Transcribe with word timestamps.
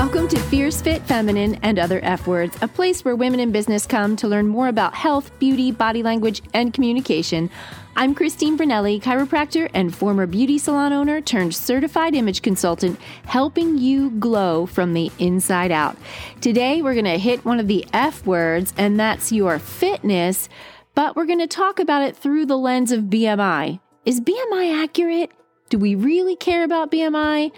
Welcome 0.00 0.28
to 0.28 0.40
Fierce 0.40 0.80
Fit 0.80 1.02
Feminine 1.02 1.56
and 1.56 1.78
Other 1.78 2.00
F 2.02 2.26
Words, 2.26 2.56
a 2.62 2.68
place 2.68 3.04
where 3.04 3.14
women 3.14 3.38
in 3.38 3.52
business 3.52 3.84
come 3.84 4.16
to 4.16 4.28
learn 4.28 4.48
more 4.48 4.68
about 4.68 4.94
health, 4.94 5.38
beauty, 5.38 5.72
body 5.72 6.02
language, 6.02 6.40
and 6.54 6.72
communication. 6.72 7.50
I'm 7.96 8.14
Christine 8.14 8.56
Braneli, 8.56 8.98
chiropractor 9.02 9.70
and 9.74 9.94
former 9.94 10.26
beauty 10.26 10.56
salon 10.56 10.94
owner 10.94 11.20
turned 11.20 11.54
certified 11.54 12.14
image 12.14 12.40
consultant, 12.40 12.98
helping 13.26 13.76
you 13.76 14.08
glow 14.12 14.64
from 14.64 14.94
the 14.94 15.12
inside 15.18 15.70
out. 15.70 15.98
Today, 16.40 16.80
we're 16.80 16.94
going 16.94 17.04
to 17.04 17.18
hit 17.18 17.44
one 17.44 17.60
of 17.60 17.68
the 17.68 17.84
F 17.92 18.24
words, 18.24 18.72
and 18.78 18.98
that's 18.98 19.30
your 19.30 19.58
fitness, 19.58 20.48
but 20.94 21.14
we're 21.14 21.26
going 21.26 21.40
to 21.40 21.46
talk 21.46 21.78
about 21.78 22.00
it 22.00 22.16
through 22.16 22.46
the 22.46 22.56
lens 22.56 22.90
of 22.90 23.04
BMI. 23.04 23.78
Is 24.06 24.22
BMI 24.22 24.82
accurate? 24.82 25.30
Do 25.68 25.76
we 25.76 25.94
really 25.94 26.36
care 26.36 26.64
about 26.64 26.90
BMI? 26.90 27.52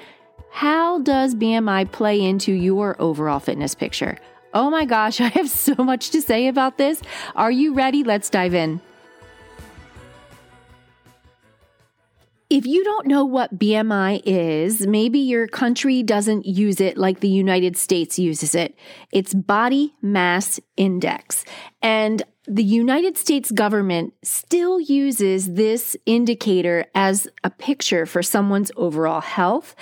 How 0.52 0.98
does 0.98 1.34
BMI 1.34 1.90
play 1.90 2.20
into 2.20 2.52
your 2.52 2.94
overall 3.00 3.40
fitness 3.40 3.74
picture? 3.74 4.18
Oh 4.52 4.70
my 4.70 4.84
gosh, 4.84 5.20
I 5.20 5.28
have 5.28 5.48
so 5.48 5.74
much 5.76 6.10
to 6.10 6.20
say 6.20 6.46
about 6.46 6.76
this. 6.76 7.00
Are 7.34 7.50
you 7.50 7.72
ready? 7.74 8.04
Let's 8.04 8.28
dive 8.28 8.54
in. 8.54 8.80
If 12.50 12.66
you 12.66 12.84
don't 12.84 13.06
know 13.06 13.24
what 13.24 13.58
BMI 13.58 14.20
is, 14.26 14.86
maybe 14.86 15.20
your 15.20 15.48
country 15.48 16.02
doesn't 16.02 16.44
use 16.44 16.82
it 16.82 16.98
like 16.98 17.20
the 17.20 17.28
United 17.28 17.78
States 17.78 18.18
uses 18.18 18.54
it. 18.54 18.76
It's 19.10 19.32
body 19.32 19.94
mass 20.02 20.60
index. 20.76 21.46
And 21.80 22.22
the 22.48 22.64
United 22.64 23.16
States 23.16 23.52
government 23.52 24.14
still 24.24 24.80
uses 24.80 25.54
this 25.54 25.96
indicator 26.06 26.86
as 26.92 27.28
a 27.44 27.50
picture 27.50 28.04
for 28.04 28.20
someone's 28.20 28.72
overall 28.76 29.20
health. 29.20 29.76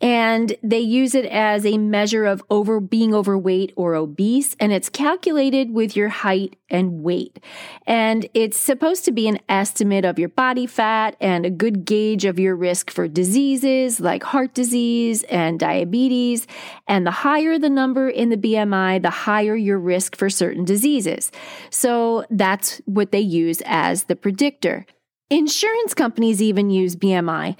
And 0.00 0.56
they 0.62 0.80
use 0.80 1.14
it 1.14 1.26
as 1.26 1.66
a 1.66 1.76
measure 1.76 2.24
of 2.24 2.42
over 2.48 2.80
being 2.80 3.14
overweight 3.14 3.74
or 3.76 3.94
obese. 3.94 4.56
And 4.58 4.72
it's 4.72 4.88
calculated 4.88 5.74
with 5.74 5.94
your 5.94 6.08
height 6.08 6.56
and 6.70 7.02
weight. 7.02 7.38
And 7.86 8.26
it's 8.32 8.56
supposed 8.56 9.04
to 9.04 9.12
be 9.12 9.28
an 9.28 9.38
estimate 9.46 10.06
of 10.06 10.18
your 10.18 10.30
body 10.30 10.66
fat 10.66 11.16
and 11.20 11.44
a 11.44 11.50
good 11.50 11.84
gauge 11.84 12.24
of 12.24 12.38
your 12.38 12.56
risk 12.56 12.90
for 12.90 13.08
diseases 13.08 14.00
like 14.00 14.22
heart 14.22 14.54
disease 14.54 15.22
and 15.24 15.60
diabetes. 15.60 16.46
And 16.88 17.06
the 17.06 17.10
higher 17.10 17.58
the 17.58 17.68
number 17.68 18.08
in 18.08 18.30
the 18.30 18.38
BMI, 18.38 19.02
the 19.02 19.10
higher 19.10 19.54
your 19.54 19.78
risk 19.78 20.16
for 20.16 20.30
certain 20.30 20.64
diseases. 20.64 21.30
So 21.68 22.05
that's 22.30 22.80
what 22.84 23.12
they 23.12 23.20
use 23.20 23.62
as 23.64 24.04
the 24.04 24.16
predictor. 24.16 24.86
Insurance 25.30 25.94
companies 25.94 26.40
even 26.40 26.70
use 26.70 26.96
BMI 26.96 27.56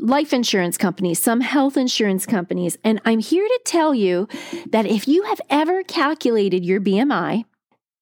life 0.00 0.32
insurance 0.32 0.76
companies, 0.76 1.22
some 1.22 1.40
health 1.40 1.76
insurance 1.76 2.26
companies. 2.26 2.76
And 2.82 3.00
I'm 3.04 3.20
here 3.20 3.46
to 3.46 3.60
tell 3.64 3.94
you 3.94 4.28
that 4.70 4.86
if 4.86 5.06
you 5.06 5.22
have 5.22 5.40
ever 5.48 5.82
calculated 5.84 6.64
your 6.64 6.80
BMI, 6.80 7.44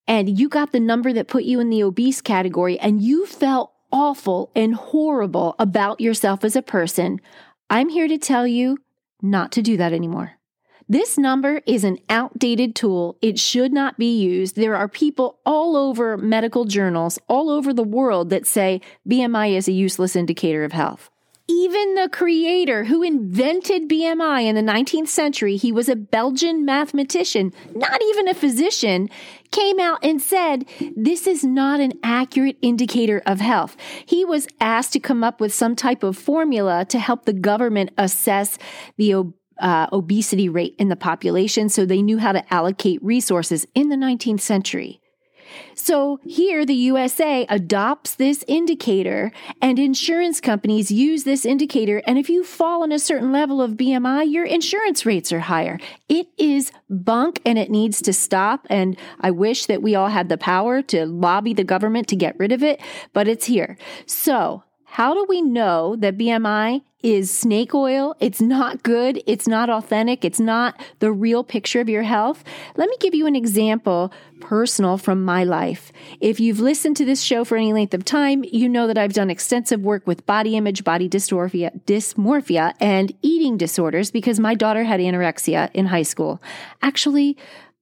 and 0.07 0.37
you 0.37 0.49
got 0.49 0.71
the 0.71 0.79
number 0.79 1.13
that 1.13 1.27
put 1.27 1.43
you 1.43 1.59
in 1.59 1.69
the 1.69 1.83
obese 1.83 2.21
category 2.21 2.77
and 2.79 3.01
you 3.01 3.25
felt 3.25 3.71
awful 3.91 4.51
and 4.55 4.75
horrible 4.75 5.55
about 5.59 6.01
yourself 6.01 6.43
as 6.43 6.55
a 6.55 6.61
person, 6.61 7.21
I'm 7.69 7.89
here 7.89 8.07
to 8.07 8.17
tell 8.17 8.45
you 8.45 8.79
not 9.21 9.51
to 9.53 9.61
do 9.61 9.77
that 9.77 9.93
anymore. 9.93 10.33
This 10.89 11.17
number 11.17 11.61
is 11.65 11.83
an 11.83 11.99
outdated 12.09 12.75
tool. 12.75 13.17
It 13.21 13.39
should 13.39 13.71
not 13.71 13.97
be 13.97 14.17
used. 14.17 14.55
There 14.55 14.75
are 14.75 14.87
people 14.87 15.39
all 15.45 15.75
over 15.75 16.17
medical 16.17 16.65
journals, 16.65 17.19
all 17.27 17.49
over 17.49 17.73
the 17.73 17.83
world, 17.83 18.29
that 18.29 18.45
say 18.45 18.81
BMI 19.09 19.55
is 19.55 19.67
a 19.67 19.71
useless 19.71 20.15
indicator 20.15 20.63
of 20.63 20.73
health. 20.73 21.09
Even 21.49 21.95
the 21.95 22.07
creator 22.07 22.85
who 22.85 23.03
invented 23.03 23.89
BMI 23.89 24.45
in 24.45 24.55
the 24.55 24.61
19th 24.61 25.09
century, 25.09 25.57
he 25.57 25.73
was 25.73 25.89
a 25.89 25.95
Belgian 25.95 26.63
mathematician, 26.63 27.51
not 27.75 28.01
even 28.01 28.29
a 28.29 28.33
physician, 28.33 29.09
came 29.51 29.77
out 29.77 29.99
and 30.01 30.21
said, 30.21 30.65
This 30.95 31.27
is 31.27 31.43
not 31.43 31.81
an 31.81 31.93
accurate 32.01 32.57
indicator 32.61 33.21
of 33.25 33.41
health. 33.41 33.75
He 34.05 34.23
was 34.23 34.47
asked 34.61 34.93
to 34.93 35.01
come 35.01 35.21
up 35.21 35.41
with 35.41 35.53
some 35.53 35.75
type 35.75 36.01
of 36.01 36.17
formula 36.17 36.85
to 36.85 36.97
help 36.97 37.25
the 37.25 37.33
government 37.33 37.91
assess 37.97 38.57
the 38.95 39.33
uh, 39.59 39.87
obesity 39.91 40.49
rate 40.49 40.75
in 40.77 40.89
the 40.89 40.95
population 40.95 41.69
so 41.69 41.85
they 41.85 42.01
knew 42.01 42.17
how 42.17 42.31
to 42.31 42.53
allocate 42.53 43.03
resources 43.03 43.65
in 43.75 43.89
the 43.89 43.95
19th 43.95 44.41
century. 44.41 44.99
So 45.75 46.19
here, 46.23 46.65
the 46.65 46.73
USA 46.73 47.45
adopts 47.49 48.15
this 48.15 48.43
indicator, 48.47 49.31
and 49.61 49.79
insurance 49.79 50.39
companies 50.39 50.91
use 50.91 51.23
this 51.23 51.45
indicator. 51.45 52.01
And 52.07 52.17
if 52.17 52.29
you 52.29 52.43
fall 52.43 52.83
in 52.83 52.91
a 52.91 52.99
certain 52.99 53.31
level 53.31 53.61
of 53.61 53.73
BMI, 53.73 54.31
your 54.31 54.45
insurance 54.45 55.05
rates 55.05 55.31
are 55.31 55.41
higher. 55.41 55.79
It 56.09 56.27
is 56.37 56.71
bunk 56.89 57.41
and 57.45 57.57
it 57.57 57.69
needs 57.69 58.01
to 58.03 58.13
stop. 58.13 58.67
And 58.69 58.97
I 59.19 59.31
wish 59.31 59.65
that 59.67 59.81
we 59.81 59.95
all 59.95 60.09
had 60.09 60.29
the 60.29 60.37
power 60.37 60.81
to 60.83 61.05
lobby 61.05 61.53
the 61.53 61.63
government 61.63 62.07
to 62.09 62.15
get 62.15 62.37
rid 62.39 62.51
of 62.51 62.63
it, 62.63 62.81
but 63.13 63.27
it's 63.27 63.45
here. 63.45 63.77
So, 64.05 64.63
how 64.93 65.15
do 65.15 65.25
we 65.27 65.41
know 65.41 65.95
that 65.95 66.19
BMI 66.19 66.83
is 67.01 67.35
snake 67.35 67.73
oil. 67.73 68.15
It's 68.19 68.39
not 68.39 68.83
good. 68.83 69.23
It's 69.25 69.47
not 69.47 69.71
authentic. 69.71 70.23
It's 70.23 70.39
not 70.39 70.79
the 70.99 71.11
real 71.11 71.43
picture 71.43 71.81
of 71.81 71.89
your 71.89 72.03
health. 72.03 72.43
Let 72.77 72.87
me 72.89 72.95
give 72.99 73.15
you 73.15 73.25
an 73.25 73.35
example 73.35 74.13
personal 74.39 74.99
from 74.99 75.25
my 75.25 75.43
life. 75.45 75.91
If 76.21 76.39
you've 76.39 76.59
listened 76.59 76.95
to 76.97 77.05
this 77.05 77.23
show 77.23 77.43
for 77.43 77.57
any 77.57 77.73
length 77.73 77.95
of 77.95 78.05
time, 78.05 78.45
you 78.51 78.69
know 78.69 78.85
that 78.85 78.99
I've 78.99 79.13
done 79.13 79.31
extensive 79.31 79.81
work 79.81 80.05
with 80.05 80.27
body 80.27 80.55
image, 80.55 80.83
body 80.83 81.09
dysmorphia, 81.09 81.81
dysmorphia 81.85 82.75
and 82.79 83.11
eating 83.23 83.57
disorders 83.57 84.11
because 84.11 84.39
my 84.39 84.53
daughter 84.53 84.83
had 84.83 84.99
anorexia 84.99 85.71
in 85.73 85.87
high 85.87 86.03
school. 86.03 86.39
Actually, 86.83 87.35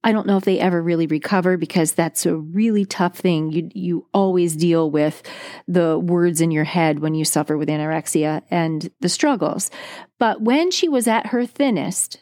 I 0.03 0.11
don't 0.11 0.25
know 0.25 0.37
if 0.37 0.45
they 0.45 0.59
ever 0.59 0.81
really 0.81 1.07
recover 1.07 1.57
because 1.57 1.93
that's 1.93 2.25
a 2.25 2.35
really 2.35 2.85
tough 2.85 3.17
thing. 3.17 3.51
You 3.51 3.69
you 3.73 4.07
always 4.13 4.55
deal 4.55 4.89
with 4.89 5.21
the 5.67 5.99
words 5.99 6.41
in 6.41 6.51
your 6.51 6.63
head 6.63 6.99
when 6.99 7.13
you 7.13 7.23
suffer 7.23 7.57
with 7.57 7.69
anorexia 7.69 8.41
and 8.49 8.89
the 8.99 9.09
struggles. 9.09 9.69
But 10.17 10.41
when 10.41 10.71
she 10.71 10.89
was 10.89 11.07
at 11.07 11.27
her 11.27 11.45
thinnest, 11.45 12.19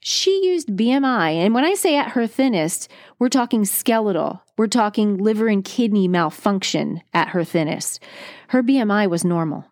she 0.00 0.44
used 0.44 0.68
BMI. 0.68 1.34
And 1.34 1.54
when 1.54 1.64
I 1.64 1.74
say 1.74 1.96
at 1.96 2.10
her 2.10 2.26
thinnest, 2.26 2.90
we're 3.18 3.28
talking 3.28 3.64
skeletal. 3.64 4.42
We're 4.58 4.66
talking 4.66 5.16
liver 5.16 5.48
and 5.48 5.64
kidney 5.64 6.08
malfunction 6.08 7.00
at 7.14 7.28
her 7.28 7.44
thinnest. 7.44 8.02
Her 8.48 8.62
BMI 8.62 9.08
was 9.08 9.24
normal. 9.24 9.64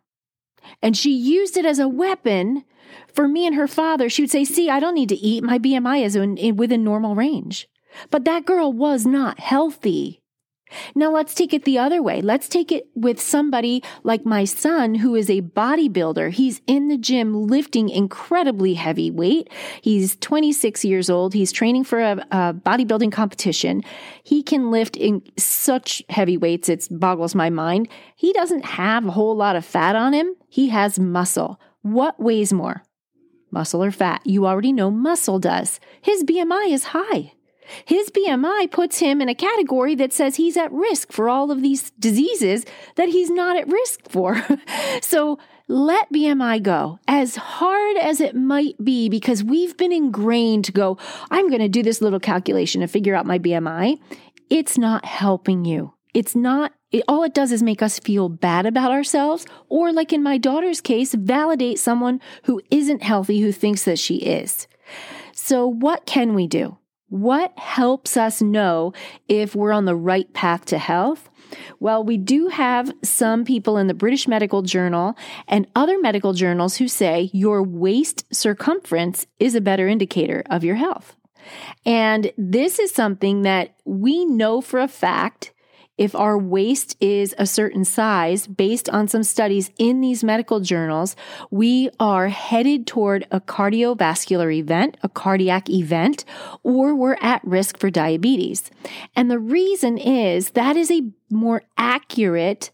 And 0.82 0.96
she 0.96 1.12
used 1.12 1.56
it 1.56 1.64
as 1.64 1.78
a 1.78 1.88
weapon 1.88 2.64
for 3.12 3.28
me 3.28 3.46
and 3.46 3.56
her 3.56 3.68
father, 3.68 4.08
she 4.08 4.22
would 4.22 4.30
say, 4.30 4.44
See, 4.44 4.70
I 4.70 4.80
don't 4.80 4.94
need 4.94 5.08
to 5.10 5.16
eat. 5.16 5.44
My 5.44 5.58
BMI 5.58 6.04
is 6.04 6.16
in, 6.16 6.36
in, 6.36 6.56
within 6.56 6.84
normal 6.84 7.14
range. 7.14 7.68
But 8.10 8.24
that 8.24 8.46
girl 8.46 8.72
was 8.72 9.04
not 9.04 9.38
healthy. 9.38 10.21
Now 10.94 11.10
let's 11.10 11.34
take 11.34 11.52
it 11.52 11.64
the 11.64 11.78
other 11.78 12.02
way. 12.02 12.20
Let's 12.20 12.48
take 12.48 12.72
it 12.72 12.88
with 12.94 13.20
somebody 13.20 13.82
like 14.02 14.24
my 14.24 14.44
son 14.44 14.96
who 14.96 15.14
is 15.14 15.30
a 15.30 15.42
bodybuilder. 15.42 16.32
He's 16.32 16.60
in 16.66 16.88
the 16.88 16.96
gym 16.96 17.46
lifting 17.46 17.88
incredibly 17.88 18.74
heavy 18.74 19.10
weight. 19.10 19.50
He's 19.80 20.16
26 20.16 20.84
years 20.84 21.10
old. 21.10 21.34
He's 21.34 21.52
training 21.52 21.84
for 21.84 22.00
a, 22.00 22.12
a 22.30 22.54
bodybuilding 22.54 23.12
competition. 23.12 23.82
He 24.22 24.42
can 24.42 24.70
lift 24.70 24.96
in 24.96 25.22
such 25.38 26.02
heavy 26.08 26.36
weights. 26.36 26.68
It 26.68 26.88
boggles 26.90 27.34
my 27.34 27.50
mind. 27.50 27.88
He 28.16 28.32
doesn't 28.32 28.64
have 28.64 29.06
a 29.06 29.10
whole 29.10 29.36
lot 29.36 29.56
of 29.56 29.64
fat 29.64 29.96
on 29.96 30.12
him. 30.12 30.34
He 30.48 30.68
has 30.68 30.98
muscle. 30.98 31.60
What 31.82 32.20
weighs 32.20 32.52
more? 32.52 32.82
muscle 33.52 33.84
or 33.84 33.90
fat. 33.90 34.22
You 34.24 34.46
already 34.46 34.72
know 34.72 34.90
muscle 34.90 35.38
does. 35.38 35.78
His 36.00 36.24
BMI 36.24 36.72
is 36.72 36.84
high. 36.84 37.32
His 37.84 38.10
BMI 38.10 38.70
puts 38.70 38.98
him 38.98 39.20
in 39.20 39.28
a 39.28 39.34
category 39.34 39.94
that 39.96 40.12
says 40.12 40.36
he's 40.36 40.56
at 40.56 40.72
risk 40.72 41.12
for 41.12 41.28
all 41.28 41.50
of 41.50 41.62
these 41.62 41.90
diseases 41.98 42.64
that 42.96 43.08
he's 43.08 43.30
not 43.30 43.56
at 43.56 43.69
risk 43.69 44.00
for. 44.08 44.44
so 45.02 45.38
let 45.69 46.12
BMI 46.12 46.62
go 46.62 46.98
as 47.08 47.36
hard 47.36 47.96
as 47.96 48.20
it 48.20 48.34
might 48.34 48.82
be 48.82 49.08
because 49.08 49.42
we've 49.44 49.76
been 49.76 49.92
ingrained 49.92 50.64
to 50.66 50.72
go, 50.72 50.98
I'm 51.30 51.48
going 51.48 51.60
to 51.60 51.69
do 51.69 51.82
this 51.82 52.00
little 52.00 52.20
calculation 52.20 52.80
to 52.80 52.88
figure 52.88 53.14
out 53.14 53.26
my 53.26 53.38
BMI. 53.38 53.98
It's 54.50 54.76
not 54.76 55.04
helping 55.04 55.64
you. 55.64 55.94
It's 56.14 56.36
not 56.36 56.72
it, 56.92 57.04
all 57.08 57.25
it 57.25 57.34
does 57.34 57.52
is 57.52 57.62
make 57.62 57.82
us 57.82 57.98
feel 57.98 58.28
bad 58.28 58.66
about 58.66 58.92
ourselves, 58.92 59.46
or 59.68 59.92
like 59.92 60.12
in 60.12 60.22
my 60.22 60.38
daughter's 60.38 60.80
case, 60.80 61.14
validate 61.14 61.78
someone 61.78 62.20
who 62.44 62.60
isn't 62.70 63.02
healthy 63.02 63.40
who 63.40 63.50
thinks 63.50 63.84
that 63.84 63.98
she 63.98 64.16
is. 64.16 64.68
So, 65.32 65.66
what 65.66 66.04
can 66.04 66.34
we 66.34 66.46
do? 66.46 66.76
What 67.12 67.53
helps 67.59 68.17
us 68.17 68.41
know 68.41 68.94
if 69.29 69.55
we're 69.55 69.73
on 69.73 69.85
the 69.85 69.94
right 69.94 70.32
path 70.32 70.64
to 70.64 70.79
health? 70.79 71.29
Well, 71.79 72.03
we 72.03 72.17
do 72.17 72.49
have 72.49 72.91
some 73.03 73.44
people 73.44 73.76
in 73.76 73.87
the 73.87 73.93
British 73.93 74.26
Medical 74.26 74.62
Journal 74.62 75.14
and 75.47 75.67
other 75.76 76.00
medical 76.00 76.32
journals 76.32 76.79
who 76.79 76.88
say 76.88 77.29
your 77.35 77.62
waist 77.62 78.25
circumference 78.35 79.26
is 79.38 79.55
a 79.55 79.61
better 79.61 79.88
indicator 79.88 80.43
of 80.49 80.64
your 80.64 80.76
health. 80.76 81.14
And 81.85 82.32
this 82.38 82.79
is 82.79 82.94
something 82.94 83.43
that 83.43 83.75
we 83.85 84.25
know 84.25 84.62
for 84.62 84.81
a 84.81 84.88
fact 84.88 85.53
if 85.98 86.14
our 86.14 86.38
waist 86.38 86.96
is 87.00 87.34
a 87.38 87.46
certain 87.46 87.84
size, 87.84 88.46
based 88.46 88.88
on 88.88 89.08
some 89.08 89.22
studies 89.22 89.70
in 89.78 90.00
these 90.00 90.24
medical 90.24 90.60
journals, 90.60 91.14
we 91.50 91.90
are 92.00 92.28
headed 92.28 92.86
toward 92.86 93.26
a 93.30 93.40
cardiovascular 93.40 94.54
event, 94.54 94.96
a 95.02 95.08
cardiac 95.08 95.68
event, 95.68 96.24
or 96.62 96.94
we're 96.94 97.18
at 97.20 97.44
risk 97.44 97.78
for 97.78 97.90
diabetes. 97.90 98.70
And 99.14 99.30
the 99.30 99.38
reason 99.38 99.98
is 99.98 100.50
that 100.50 100.76
is 100.76 100.90
a 100.90 101.10
more 101.30 101.62
accurate 101.76 102.70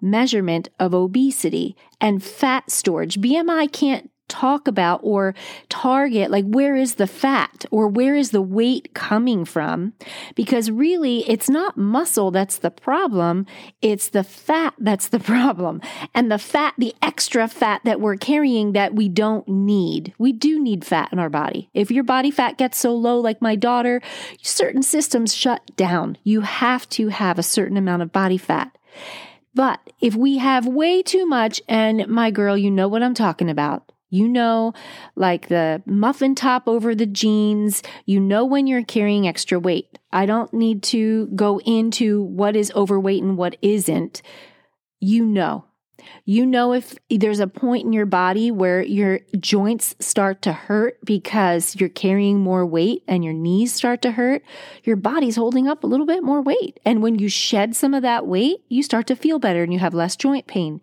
measurement 0.00 0.68
of 0.80 0.94
obesity 0.94 1.76
and 2.00 2.22
fat 2.22 2.70
storage. 2.70 3.20
BMI 3.20 3.70
can't 3.72 4.10
talk 4.28 4.66
about 4.66 5.00
or 5.02 5.34
target 5.68 6.30
like 6.30 6.44
where 6.46 6.74
is 6.74 6.94
the 6.94 7.06
fat 7.06 7.64
or 7.70 7.86
where 7.88 8.14
is 8.14 8.30
the 8.30 8.42
weight 8.42 8.94
coming 8.94 9.44
from? 9.44 9.92
Because 10.34 10.70
really 10.70 11.28
it's 11.28 11.50
not 11.50 11.76
muscle 11.76 12.30
that's 12.30 12.58
the 12.58 12.70
problem 12.70 13.46
it's 13.82 14.08
the 14.08 14.24
fat 14.24 14.74
that's 14.78 15.08
the 15.08 15.20
problem. 15.32 15.80
And 16.14 16.30
the 16.30 16.38
fat 16.38 16.74
the 16.78 16.94
extra 17.02 17.48
fat 17.48 17.82
that 17.84 18.00
we're 18.00 18.16
carrying 18.16 18.72
that 18.72 18.94
we 18.94 19.08
don't 19.08 19.46
need. 19.48 20.14
We 20.18 20.32
do 20.32 20.60
need 20.60 20.84
fat 20.84 21.10
in 21.12 21.18
our 21.18 21.30
body. 21.30 21.68
If 21.74 21.90
your 21.90 22.04
body 22.04 22.30
fat 22.30 22.58
gets 22.58 22.78
so 22.78 22.94
low 22.94 23.20
like 23.20 23.42
my 23.42 23.56
daughter 23.56 24.00
certain 24.42 24.82
systems 24.82 25.34
shut 25.34 25.76
down. 25.76 26.18
You 26.24 26.42
have 26.42 26.88
to 26.90 27.08
have 27.08 27.38
a 27.38 27.42
certain 27.42 27.76
amount 27.76 28.02
of 28.02 28.12
body 28.12 28.38
fat. 28.38 28.76
But 29.54 29.80
if 30.00 30.14
we 30.14 30.38
have 30.38 30.66
way 30.66 31.02
too 31.02 31.26
much, 31.26 31.60
and 31.68 32.06
my 32.08 32.30
girl, 32.30 32.56
you 32.56 32.70
know 32.70 32.88
what 32.88 33.02
I'm 33.02 33.14
talking 33.14 33.50
about, 33.50 33.91
you 34.12 34.28
know, 34.28 34.74
like 35.16 35.48
the 35.48 35.82
muffin 35.86 36.34
top 36.34 36.68
over 36.68 36.94
the 36.94 37.06
jeans. 37.06 37.82
You 38.04 38.20
know 38.20 38.44
when 38.44 38.66
you're 38.66 38.84
carrying 38.84 39.26
extra 39.26 39.58
weight. 39.58 39.98
I 40.12 40.26
don't 40.26 40.52
need 40.52 40.82
to 40.84 41.28
go 41.28 41.60
into 41.60 42.22
what 42.24 42.54
is 42.54 42.70
overweight 42.76 43.22
and 43.22 43.38
what 43.38 43.56
isn't. 43.62 44.20
You 45.00 45.24
know. 45.24 45.64
You 46.26 46.44
know 46.44 46.74
if 46.74 46.94
there's 47.08 47.40
a 47.40 47.46
point 47.46 47.86
in 47.86 47.92
your 47.94 48.06
body 48.06 48.50
where 48.50 48.82
your 48.82 49.20
joints 49.38 49.94
start 49.98 50.42
to 50.42 50.52
hurt 50.52 50.98
because 51.04 51.76
you're 51.76 51.88
carrying 51.88 52.40
more 52.40 52.66
weight 52.66 53.04
and 53.08 53.24
your 53.24 53.32
knees 53.32 53.72
start 53.72 54.02
to 54.02 54.10
hurt, 54.10 54.42
your 54.84 54.96
body's 54.96 55.36
holding 55.36 55.68
up 55.68 55.84
a 55.84 55.86
little 55.86 56.06
bit 56.06 56.22
more 56.22 56.42
weight. 56.42 56.78
And 56.84 57.02
when 57.02 57.18
you 57.18 57.28
shed 57.28 57.74
some 57.74 57.94
of 57.94 58.02
that 58.02 58.26
weight, 58.26 58.58
you 58.68 58.82
start 58.82 59.06
to 59.06 59.16
feel 59.16 59.38
better 59.38 59.62
and 59.62 59.72
you 59.72 59.78
have 59.78 59.94
less 59.94 60.16
joint 60.16 60.46
pain. 60.46 60.82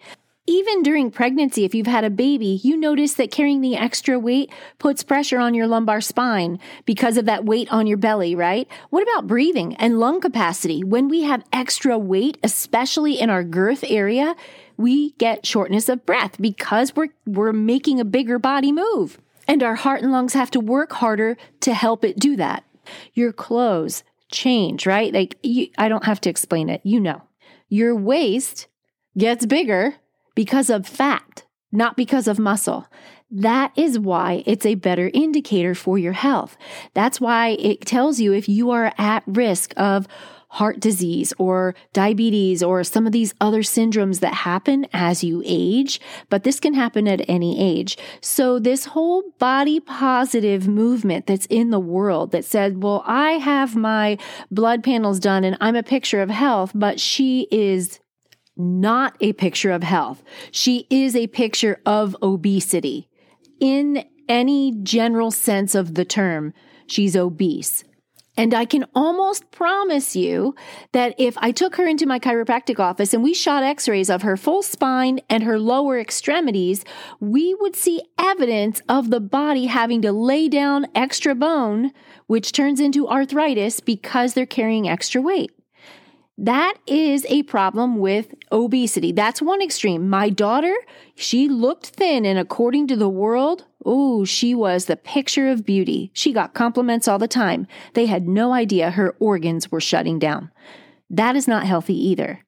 Even 0.50 0.82
during 0.82 1.12
pregnancy, 1.12 1.64
if 1.64 1.76
you've 1.76 1.86
had 1.86 2.04
a 2.04 2.10
baby, 2.10 2.60
you 2.64 2.76
notice 2.76 3.14
that 3.14 3.30
carrying 3.30 3.62
the 3.62 3.78
extra 3.78 4.18
weight 4.18 4.52
puts 4.80 5.04
pressure 5.04 5.38
on 5.38 5.54
your 5.54 5.68
lumbar 5.68 6.02
spine 6.02 6.58
because 6.88 7.18
of 7.18 7.26
that 7.26 7.46
weight 7.46 7.72
on 7.72 7.86
your 7.86 8.00
belly, 8.00 8.34
right? 8.34 8.68
What 8.90 9.04
about 9.04 9.28
breathing 9.28 9.76
and 9.76 10.00
lung 10.00 10.20
capacity? 10.20 10.84
When 10.84 11.08
we 11.08 11.22
have 11.22 11.44
extra 11.54 12.00
weight, 12.00 12.40
especially 12.42 13.20
in 13.20 13.30
our 13.30 13.44
girth 13.44 13.84
area, 13.88 14.36
we 14.76 15.12
get 15.20 15.46
shortness 15.46 15.88
of 15.88 16.04
breath 16.04 16.42
because 16.42 16.96
we're, 16.96 17.10
we're 17.28 17.54
making 17.54 18.00
a 18.00 18.04
bigger 18.04 18.40
body 18.40 18.72
move. 18.72 19.20
And 19.48 19.62
our 19.62 19.76
heart 19.76 20.02
and 20.02 20.12
lungs 20.12 20.34
have 20.34 20.50
to 20.50 20.60
work 20.60 20.94
harder 20.94 21.38
to 21.60 21.76
help 21.76 22.04
it 22.04 22.18
do 22.18 22.36
that. 22.38 22.64
Your 23.14 23.32
clothes 23.32 24.04
change, 24.32 24.88
right? 24.88 25.14
Like, 25.14 25.38
you, 25.44 25.68
I 25.78 25.90
don't 25.90 26.06
have 26.06 26.22
to 26.22 26.30
explain 26.32 26.70
it. 26.70 26.82
You 26.84 27.00
know, 27.00 27.22
your 27.68 27.96
waist 27.96 28.66
gets 29.16 29.46
bigger 29.46 29.94
because 30.40 30.70
of 30.70 30.88
fat, 30.88 31.44
not 31.70 31.98
because 31.98 32.26
of 32.26 32.40
muscle. 32.40 32.88
That 33.30 33.74
is 33.76 34.00
why 34.00 34.42
it's 34.46 34.66
a 34.66 34.76
better 34.76 35.12
indicator 35.14 35.76
for 35.76 35.98
your 35.98 36.14
health. 36.14 36.56
That's 36.94 37.20
why 37.20 37.58
it 37.60 37.82
tells 37.82 38.22
you 38.22 38.32
if 38.32 38.48
you 38.48 38.72
are 38.72 38.94
at 38.98 39.24
risk 39.28 39.74
of 39.76 40.08
heart 40.48 40.80
disease 40.80 41.34
or 41.38 41.76
diabetes 41.92 42.64
or 42.64 42.86
some 42.86 43.06
of 43.06 43.12
these 43.12 43.34
other 43.42 43.64
syndromes 43.64 44.22
that 44.22 44.34
happen 44.34 44.88
as 44.94 45.26
you 45.26 45.44
age, 45.46 46.00
but 46.30 46.46
this 46.46 46.62
can 46.62 46.74
happen 46.74 47.06
at 47.06 47.28
any 47.28 47.60
age. 47.60 47.98
So 48.22 48.60
this 48.60 48.86
whole 48.86 49.34
body 49.40 49.82
positive 49.82 50.70
movement 50.70 51.28
that's 51.28 51.48
in 51.48 51.70
the 51.70 51.82
world 51.82 52.32
that 52.32 52.46
said, 52.46 52.82
well, 52.82 53.04
I 53.06 53.32
have 53.34 53.76
my 53.76 54.18
blood 54.50 54.86
panels 54.86 55.20
done 55.20 55.44
and 55.44 55.58
I'm 55.60 55.76
a 55.76 55.84
picture 55.84 56.22
of 56.22 56.30
health, 56.30 56.72
but 56.74 56.98
she 56.98 57.46
is 57.52 58.00
not 58.60 59.16
a 59.22 59.34
picture 59.34 59.72
of 59.72 59.84
health. 59.84 60.22
She 60.52 60.86
is 60.90 61.16
a 61.16 61.28
picture 61.28 61.82
of 61.86 62.16
obesity. 62.22 63.10
In 63.60 64.06
any 64.28 64.74
general 64.84 65.32
sense 65.32 65.74
of 65.74 65.96
the 65.96 66.06
term, 66.06 66.54
she's 66.86 67.16
obese. 67.16 67.84
And 68.40 68.54
I 68.54 68.64
can 68.64 68.86
almost 68.96 69.52
promise 69.52 70.16
you 70.16 70.56
that 70.94 71.14
if 71.18 71.38
I 71.40 71.52
took 71.52 71.76
her 71.76 71.86
into 71.86 72.06
my 72.06 72.20
chiropractic 72.20 72.80
office 72.80 73.14
and 73.14 73.22
we 73.22 73.34
shot 73.34 73.64
x 73.64 73.90
rays 73.90 74.10
of 74.10 74.22
her 74.22 74.38
full 74.38 74.62
spine 74.62 75.20
and 75.30 75.44
her 75.44 75.60
lower 75.60 76.00
extremities, 76.00 76.86
we 77.20 77.54
would 77.56 77.76
see 77.76 78.02
evidence 78.18 78.82
of 78.88 79.10
the 79.10 79.20
body 79.20 79.66
having 79.66 80.02
to 80.04 80.14
lay 80.14 80.48
down 80.48 80.88
extra 80.96 81.36
bone, 81.36 81.92
which 82.28 82.54
turns 82.54 82.80
into 82.80 83.10
arthritis 83.10 83.82
because 83.82 84.36
they're 84.36 84.46
carrying 84.46 84.88
extra 84.88 85.22
weight. 85.22 85.52
That 86.42 86.76
is 86.88 87.26
a 87.28 87.44
problem 87.44 87.98
with 87.98 88.34
obesity. 88.50 89.12
That's 89.12 89.42
one 89.42 89.62
extreme. 89.62 90.10
My 90.10 90.30
daughter, 90.30 90.74
she 91.14 91.50
looked 91.50 91.88
thin, 91.88 92.26
and 92.26 92.40
according 92.40 92.88
to 92.88 92.96
the 92.96 93.10
world, 93.10 93.66
oh, 93.86 94.24
she 94.24 94.56
was 94.56 94.86
the 94.86 94.96
picture 94.96 95.50
of 95.50 95.66
beauty. 95.66 96.12
She 96.14 96.32
got 96.32 96.54
compliments 96.54 97.10
all 97.10 97.20
the 97.20 97.28
time. 97.28 97.68
They 97.94 98.06
had 98.06 98.26
no 98.26 98.54
idea 98.54 98.92
her 98.92 99.18
organs 99.20 99.70
were 99.70 99.82
shutting 99.82 100.18
down. 100.18 100.50
That 101.10 101.36
is 101.36 101.46
not 101.46 101.66
healthy 101.66 101.96
either. 102.08 102.46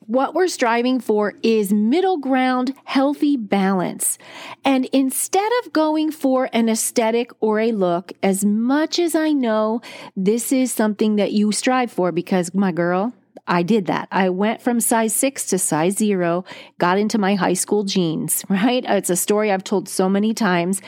What 0.00 0.34
we're 0.34 0.48
striving 0.48 0.98
for 0.98 1.34
is 1.42 1.72
middle 1.72 2.18
ground, 2.18 2.74
healthy 2.86 3.36
balance. 3.36 4.18
And 4.64 4.86
instead 4.86 5.52
of 5.62 5.72
going 5.72 6.10
for 6.10 6.48
an 6.52 6.68
aesthetic 6.68 7.30
or 7.40 7.60
a 7.60 7.70
look, 7.70 8.12
as 8.20 8.44
much 8.44 8.98
as 8.98 9.14
I 9.14 9.30
know 9.30 9.80
this 10.16 10.50
is 10.50 10.72
something 10.72 11.16
that 11.16 11.32
you 11.32 11.52
strive 11.52 11.92
for, 11.92 12.10
because 12.10 12.52
my 12.52 12.72
girl, 12.72 13.12
I 13.48 13.62
did 13.62 13.86
that. 13.86 14.08
I 14.12 14.28
went 14.28 14.60
from 14.60 14.78
size 14.78 15.14
six 15.14 15.46
to 15.46 15.58
size 15.58 15.96
zero, 15.96 16.44
got 16.78 16.98
into 16.98 17.18
my 17.18 17.34
high 17.34 17.54
school 17.54 17.82
jeans, 17.82 18.44
right? 18.48 18.84
It's 18.86 19.10
a 19.10 19.16
story 19.16 19.50
I've 19.50 19.64
told 19.64 19.88
so 19.88 20.08
many 20.08 20.34
times. 20.34 20.80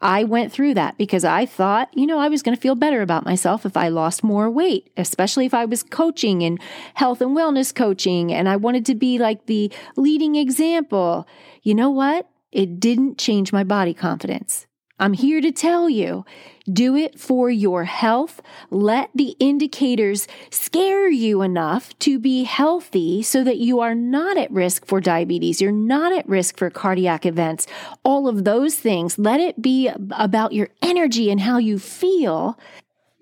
I 0.00 0.24
went 0.24 0.52
through 0.52 0.74
that 0.74 0.98
because 0.98 1.24
I 1.24 1.46
thought, 1.46 1.88
you 1.96 2.06
know, 2.06 2.18
I 2.18 2.28
was 2.28 2.42
going 2.42 2.54
to 2.54 2.60
feel 2.60 2.74
better 2.74 3.02
about 3.02 3.24
myself 3.24 3.64
if 3.64 3.76
I 3.76 3.88
lost 3.88 4.24
more 4.24 4.50
weight, 4.50 4.90
especially 4.96 5.46
if 5.46 5.54
I 5.54 5.64
was 5.64 5.82
coaching 5.82 6.42
and 6.42 6.60
health 6.94 7.20
and 7.20 7.36
wellness 7.36 7.74
coaching 7.74 8.32
and 8.32 8.48
I 8.48 8.56
wanted 8.56 8.84
to 8.86 8.94
be 8.94 9.18
like 9.18 9.46
the 9.46 9.72
leading 9.96 10.36
example. 10.36 11.26
You 11.62 11.74
know 11.74 11.90
what? 11.90 12.28
It 12.52 12.80
didn't 12.80 13.18
change 13.18 13.52
my 13.52 13.64
body 13.64 13.94
confidence. 13.94 14.66
I'm 14.98 15.12
here 15.12 15.40
to 15.42 15.52
tell 15.52 15.90
you 15.90 16.24
do 16.72 16.96
it 16.96 17.20
for 17.20 17.50
your 17.50 17.84
health. 17.84 18.40
Let 18.70 19.10
the 19.14 19.36
indicators 19.38 20.26
scare 20.50 21.08
you 21.08 21.42
enough 21.42 21.96
to 22.00 22.18
be 22.18 22.44
healthy 22.44 23.22
so 23.22 23.44
that 23.44 23.58
you 23.58 23.80
are 23.80 23.94
not 23.94 24.36
at 24.36 24.50
risk 24.50 24.86
for 24.86 25.00
diabetes. 25.00 25.60
You're 25.60 25.70
not 25.70 26.12
at 26.12 26.28
risk 26.28 26.56
for 26.56 26.70
cardiac 26.70 27.24
events. 27.24 27.66
All 28.04 28.26
of 28.26 28.44
those 28.44 28.76
things. 28.76 29.18
Let 29.18 29.38
it 29.38 29.62
be 29.62 29.90
about 30.10 30.52
your 30.52 30.70
energy 30.82 31.30
and 31.30 31.40
how 31.40 31.58
you 31.58 31.78
feel 31.78 32.58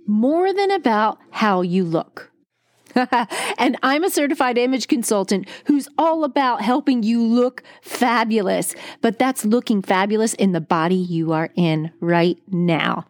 more 0.06 0.54
than 0.54 0.70
about 0.70 1.18
how 1.30 1.62
you 1.62 1.84
look. 1.84 2.30
and 3.58 3.76
I'm 3.82 4.04
a 4.04 4.10
certified 4.10 4.58
image 4.58 4.88
consultant 4.88 5.48
who's 5.66 5.88
all 5.98 6.24
about 6.24 6.62
helping 6.62 7.02
you 7.02 7.22
look 7.22 7.62
fabulous, 7.82 8.74
but 9.00 9.18
that's 9.18 9.44
looking 9.44 9.82
fabulous 9.82 10.34
in 10.34 10.52
the 10.52 10.60
body 10.60 10.94
you 10.96 11.32
are 11.32 11.50
in 11.56 11.92
right 12.00 12.38
now. 12.48 13.06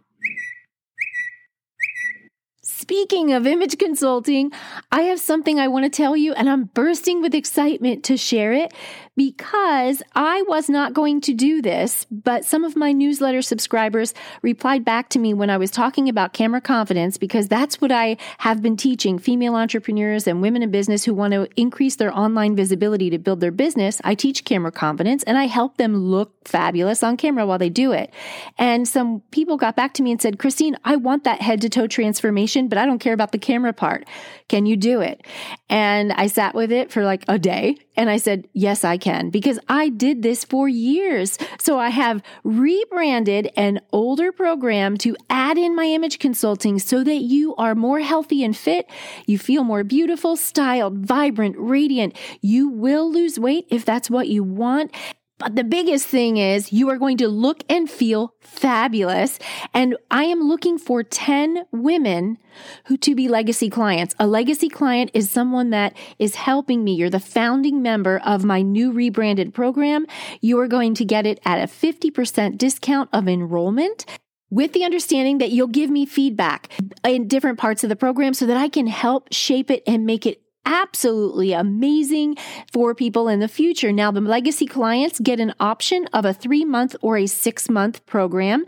Speaking 2.85 3.33
of 3.33 3.47
image 3.47 3.79
consulting, 3.79 4.53
I 4.93 5.05
have 5.05 5.19
something 5.19 5.59
I 5.59 5.69
want 5.69 5.87
to 5.87 5.89
tell 5.89 6.15
you, 6.15 6.35
and 6.35 6.51
I'm 6.51 6.65
bursting 6.65 7.23
with 7.23 7.35
excitement 7.35 8.05
to 8.05 8.19
share 8.19 8.53
it 8.53 8.75
because 9.17 10.03
I 10.15 10.43
was 10.49 10.69
not 10.69 10.93
going 10.93 11.21
to 11.23 11.35
do 11.35 11.63
this, 11.63 12.07
but 12.11 12.45
some 12.45 12.65
of 12.65 12.77
my 12.77 12.93
newsletter 12.93 13.43
subscribers 13.43 14.13
replied 14.43 14.85
back 14.85 15.09
to 15.11 15.19
me 15.19 15.33
when 15.33 15.51
I 15.51 15.57
was 15.57 15.71
talking 15.71 16.09
about 16.09 16.33
camera 16.33 16.61
confidence 16.61 17.17
because 17.17 17.49
that's 17.49 17.81
what 17.81 17.93
I 17.93 18.17
have 18.39 18.61
been 18.61 18.77
teaching 18.77 19.19
female 19.19 19.55
entrepreneurs 19.55 20.27
and 20.27 20.43
women 20.43 20.63
in 20.63 20.71
business 20.71 21.05
who 21.05 21.15
want 21.15 21.33
to 21.33 21.49
increase 21.57 21.97
their 21.97 22.17
online 22.17 22.57
visibility 22.57 23.09
to 23.11 23.19
build 23.19 23.41
their 23.41 23.53
business. 23.53 24.01
I 24.05 24.15
teach 24.15 24.45
camera 24.45 24.73
confidence 24.73 25.23
and 25.23 25.39
I 25.39 25.45
help 25.47 25.77
them 25.77 25.97
look 25.97 26.47
fabulous 26.47 27.03
on 27.03 27.17
camera 27.17 27.47
while 27.47 27.59
they 27.59 27.71
do 27.71 27.93
it. 27.93 28.13
And 28.59 28.87
some 28.87 29.21
people 29.31 29.57
got 29.57 29.77
back 29.77 29.95
to 29.95 30.03
me 30.03 30.11
and 30.11 30.21
said, 30.21 30.39
Christine, 30.39 30.77
I 30.85 30.97
want 30.97 31.25
that 31.25 31.41
head 31.41 31.61
to 31.63 31.69
toe 31.69 31.87
transformation, 31.87 32.69
but 32.75 32.81
I 32.81 32.87
don't 32.87 32.99
care 32.99 33.13
about 33.13 33.31
the 33.31 33.39
camera 33.39 33.73
part. 33.73 34.05
Can 34.49 34.67
you 34.67 34.77
do 34.77 35.01
it? 35.01 35.25
And 35.69 36.13
I 36.13 36.27
sat 36.27 36.57
with 36.57 36.73
it 36.73 36.91
for 36.91 37.05
like 37.05 37.25
a 37.29 37.39
day 37.39 37.77
and 37.97 38.11
I 38.11 38.17
said, 38.17 38.49
Yes, 38.53 38.83
I 38.83 38.99
can, 38.99 39.31
because 39.31 39.61
I 39.69 39.91
did 39.91 40.23
this 40.23 40.43
for 40.43 40.69
years. 40.69 41.39
So 41.61 41.79
I 41.79 41.91
have 41.91 42.21
rebranded 42.43 43.53
an 43.55 43.81
older 43.93 44.33
program 44.33 44.97
to 44.99 45.17
add 45.31 45.57
in 45.57 45.77
my 45.77 45.85
image 45.85 46.19
consulting 46.19 46.81
so 46.81 47.05
that 47.05 47.23
you 47.23 47.55
are 47.55 47.77
more 47.77 48.01
healthy 48.01 48.43
and 48.43 48.57
fit. 48.57 48.91
You 49.25 49.39
feel 49.39 49.63
more 49.63 49.85
beautiful, 49.85 50.35
styled, 50.35 50.99
vibrant, 50.99 51.55
radiant. 51.57 52.17
You 52.41 52.69
will 52.71 53.09
lose 53.09 53.39
weight 53.39 53.69
if 53.71 53.85
that's 53.85 54.11
what 54.11 54.27
you 54.27 54.43
want. 54.43 54.93
But 55.39 55.57
the 55.57 55.65
biggest 55.65 56.07
thing 56.07 56.37
is 56.37 56.73
you 56.73 56.89
are 56.91 56.97
going 56.97 57.17
to 57.19 57.29
look 57.29 57.65
and 57.69 57.91
feel 57.91 58.35
fabulous. 58.41 59.39
And 59.73 59.97
I 60.11 60.25
am 60.25 60.41
looking 60.41 60.79
for 60.79 61.03
10 61.03 61.65
women 61.73 62.39
who 62.87 62.97
to 62.99 63.17
be 63.17 63.27
legacy 63.27 63.69
clients. 63.69 64.15
A 64.21 64.29
legacy 64.29 64.69
client 64.69 65.11
is 65.13 65.31
someone 65.31 65.71
that 65.71 65.97
is 66.21 66.37
helping 66.37 66.85
me. 66.85 66.95
You're 66.95 67.11
the 67.11 67.19
founding 67.19 67.83
member 67.83 68.21
of 68.25 68.45
my 68.45 68.63
new 68.63 68.93
rebranded 68.93 69.53
program. 69.53 70.07
You 70.41 70.59
are 70.61 70.69
going 70.69 70.95
to 70.95 71.05
get 71.05 71.27
it 71.27 71.41
at 71.45 71.59
a 71.59 71.67
50% 71.67 72.57
discount 72.57 73.11
of 73.13 73.27
enrollment 73.27 74.07
with 74.51 74.73
the 74.73 74.85
understanding 74.85 75.39
that 75.39 75.51
you'll 75.51 75.67
give 75.67 75.91
me 75.91 76.07
feedback 76.07 76.71
in 77.05 77.27
different 77.27 77.59
parts 77.59 77.83
of 77.83 77.89
the 77.89 77.97
program 77.97 78.35
so 78.35 78.47
that 78.47 78.57
I 78.57 78.69
can 78.69 78.87
help 78.87 79.33
shape 79.33 79.69
it 79.69 79.83
and 79.85 80.07
make 80.07 80.27
it 80.27 80.44
absolutely 80.67 81.53
amazing 81.53 82.37
for 82.73 82.95
people 82.95 83.29
in 83.29 83.41
the 83.41 83.49
future. 83.49 83.93
Now, 83.93 84.11
the 84.11 84.21
legacy 84.21 84.67
clients 84.67 85.21
get 85.21 85.41
an 85.41 85.55
option 85.61 86.07
of 86.13 86.25
a 86.25 86.33
three 86.33 86.65
month 86.65 86.97
or 87.01 87.17
a 87.17 87.27
six 87.27 87.69
month 87.69 88.05
program. 88.07 88.65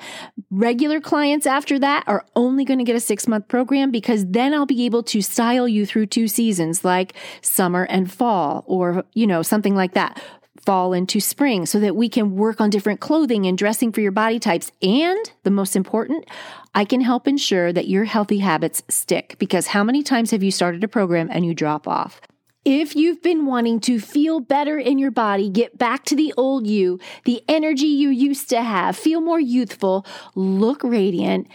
Regular 0.50 1.00
clients 1.00 1.46
after 1.46 1.78
that 1.78 2.04
are 2.06 2.24
only 2.34 2.64
going 2.64 2.78
to 2.78 2.84
get 2.84 2.96
a 2.96 3.00
six 3.00 3.26
month 3.26 3.48
program 3.48 3.90
because 3.90 4.26
then 4.26 4.54
I'll 4.54 4.66
be 4.66 4.84
able 4.84 5.02
to 5.04 5.22
style 5.22 5.68
you 5.68 5.86
through 5.86 6.06
two 6.06 6.28
seasons 6.28 6.84
like 6.84 7.14
summer 7.40 7.84
and 7.84 8.10
fall 8.10 8.64
or, 8.66 9.04
you 9.14 9.26
know, 9.26 9.42
something 9.42 9.74
like 9.74 9.94
that 9.94 10.20
fall 10.66 10.92
into 10.92 11.20
spring 11.20 11.64
so 11.64 11.80
that 11.80 11.96
we 11.96 12.08
can 12.08 12.36
work 12.36 12.60
on 12.60 12.68
different 12.68 13.00
clothing 13.00 13.46
and 13.46 13.56
dressing 13.56 13.92
for 13.92 14.00
your 14.00 14.12
body 14.12 14.38
types. 14.38 14.72
And 14.82 15.32
the 15.44 15.50
most 15.50 15.76
important, 15.76 16.26
I 16.74 16.84
can 16.84 17.00
help 17.00 17.26
ensure 17.26 17.72
that 17.72 17.88
your 17.88 18.04
healthy 18.04 18.38
habits 18.38 18.82
stick 18.88 19.36
because 19.38 19.68
how 19.68 19.84
many 19.84 20.02
times 20.02 20.32
have 20.32 20.42
you 20.42 20.50
started 20.50 20.84
a 20.84 20.88
program 20.88 21.28
and 21.30 21.46
you 21.46 21.54
drop 21.54 21.86
off? 21.86 22.20
If 22.64 22.96
you've 22.96 23.22
been 23.22 23.46
wanting 23.46 23.78
to 23.82 24.00
feel 24.00 24.40
better 24.40 24.76
in 24.76 24.98
your 24.98 25.12
body, 25.12 25.48
get 25.48 25.78
back 25.78 26.04
to 26.06 26.16
the 26.16 26.34
old 26.36 26.66
you, 26.66 26.98
the 27.24 27.40
energy 27.48 27.86
you 27.86 28.08
used 28.08 28.50
to 28.50 28.60
have, 28.60 28.96
feel 28.96 29.20
more 29.20 29.38
youthful, 29.38 30.04
look 30.34 30.82
radiant, 30.82 31.46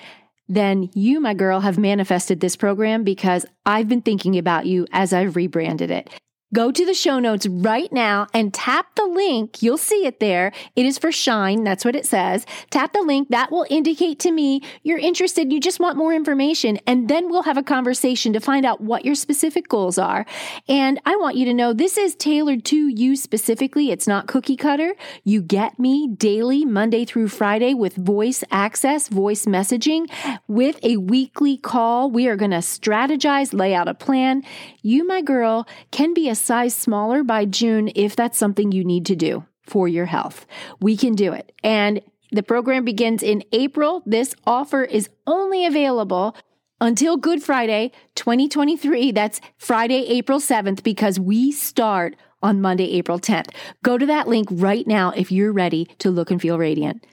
then 0.48 0.90
you, 0.94 1.20
my 1.20 1.34
girl, 1.34 1.60
have 1.60 1.78
manifested 1.78 2.40
this 2.40 2.56
program 2.56 3.04
because 3.04 3.46
I've 3.66 3.90
been 3.90 4.02
thinking 4.02 4.38
about 4.38 4.68
you 4.68 4.88
as 4.94 5.12
I've 5.12 5.36
rebranded 5.36 5.92
it. 5.92 6.10
Go 6.54 6.72
to 6.72 6.86
the 6.86 6.94
show 6.94 7.20
notes 7.20 7.48
right 7.48 7.92
now 7.94 8.28
and 8.34 8.54
tap 8.54 8.96
the 8.96 9.06
link. 9.06 9.62
You'll 9.64 9.78
see 9.78 10.06
it 10.06 10.20
there. 10.20 10.52
It 10.76 10.86
is 10.86 10.98
for 10.98 11.12
Shine. 11.12 11.64
That's 11.64 11.86
what 11.86 11.96
it 11.96 12.06
says. 12.06 12.46
Tap 12.70 12.92
the 12.92 13.02
link. 13.02 13.30
That 13.30 13.52
will 13.52 13.66
indicate 13.70 14.20
to 14.20 14.32
me 14.32 14.62
you're 14.84 14.98
interested. 14.98 15.54
You 15.54 15.62
just 15.62 15.80
want 15.80 15.98
more 15.98 16.14
information. 16.14 16.78
And 16.86 17.08
then 17.08 17.30
we'll 17.30 17.44
have 17.44 17.58
a 17.58 17.64
conversation 17.64 18.34
to 18.34 18.42
find 18.42 18.66
out 18.66 18.82
what 18.82 19.06
your 19.06 19.16
specific 19.16 19.70
goals 19.70 19.98
are. 19.98 20.26
And 20.68 21.00
I 21.06 21.16
want 21.16 21.38
you 21.38 21.46
to 21.46 21.54
know 21.54 21.72
this 21.72 21.98
is 21.98 22.16
tailored 22.16 22.66
to 22.66 22.88
you 22.88 23.16
specifically. 23.16 23.92
It's 23.92 24.08
not 24.08 24.28
cookie 24.28 24.58
cutter. 24.58 24.96
You 25.24 25.42
get 25.42 25.80
me 25.80 26.08
daily, 26.08 26.66
Monday 26.66 27.06
through 27.06 27.30
Friday 27.30 27.74
with 27.74 27.96
voice 27.96 28.44
access, 28.52 29.08
voice 29.08 29.46
messaging 29.46 30.12
with 30.48 30.80
a 30.84 30.98
weekly 30.98 31.56
call. 31.56 32.12
We 32.12 32.28
are 32.28 32.36
going 32.36 32.52
to 32.52 32.58
strategize, 32.58 33.54
lay 33.54 33.74
out 33.74 33.88
a 33.88 33.94
plan. 33.94 34.44
You, 34.82 35.08
my 35.08 35.22
girl, 35.22 35.68
can 35.92 36.14
be 36.14 36.28
a 36.28 36.36
size 36.42 36.76
smaller 36.76 37.24
by 37.24 37.46
June 37.46 37.92
if 37.96 38.16
that's 38.16 38.38
something 38.38 38.72
you 38.72 38.84
need 38.84 39.06
to 39.08 39.16
do 39.16 39.46
for 39.62 39.88
your 39.88 40.06
health. 40.06 40.46
We 40.80 40.98
can 40.98 41.14
do 41.14 41.34
it. 41.34 41.52
And 41.64 42.02
the 42.32 42.44
program 42.44 42.86
begins 42.86 43.24
in 43.24 43.44
April. 43.52 44.04
This 44.06 44.34
offer 44.46 44.84
is 44.84 45.10
only 45.28 45.66
available 45.66 46.36
until 46.80 47.18
Good 47.18 47.44
Friday 47.44 47.92
2023. 48.16 49.12
That's 49.12 49.42
Friday, 49.58 50.06
April 50.08 50.40
7th, 50.40 50.84
because 50.84 51.20
we 51.20 51.52
start 51.52 52.16
on 52.42 52.62
Monday, 52.62 52.92
April 52.94 53.20
10th. 53.20 53.50
Go 53.84 53.98
to 53.98 54.06
that 54.08 54.28
link 54.28 54.48
right 54.52 54.88
now 54.88 55.12
if 55.12 55.32
you're 55.32 55.54
ready 55.54 55.86
to 56.00 56.10
look 56.10 56.32
and 56.32 56.42
feel 56.42 56.58
radiant. 56.58 57.06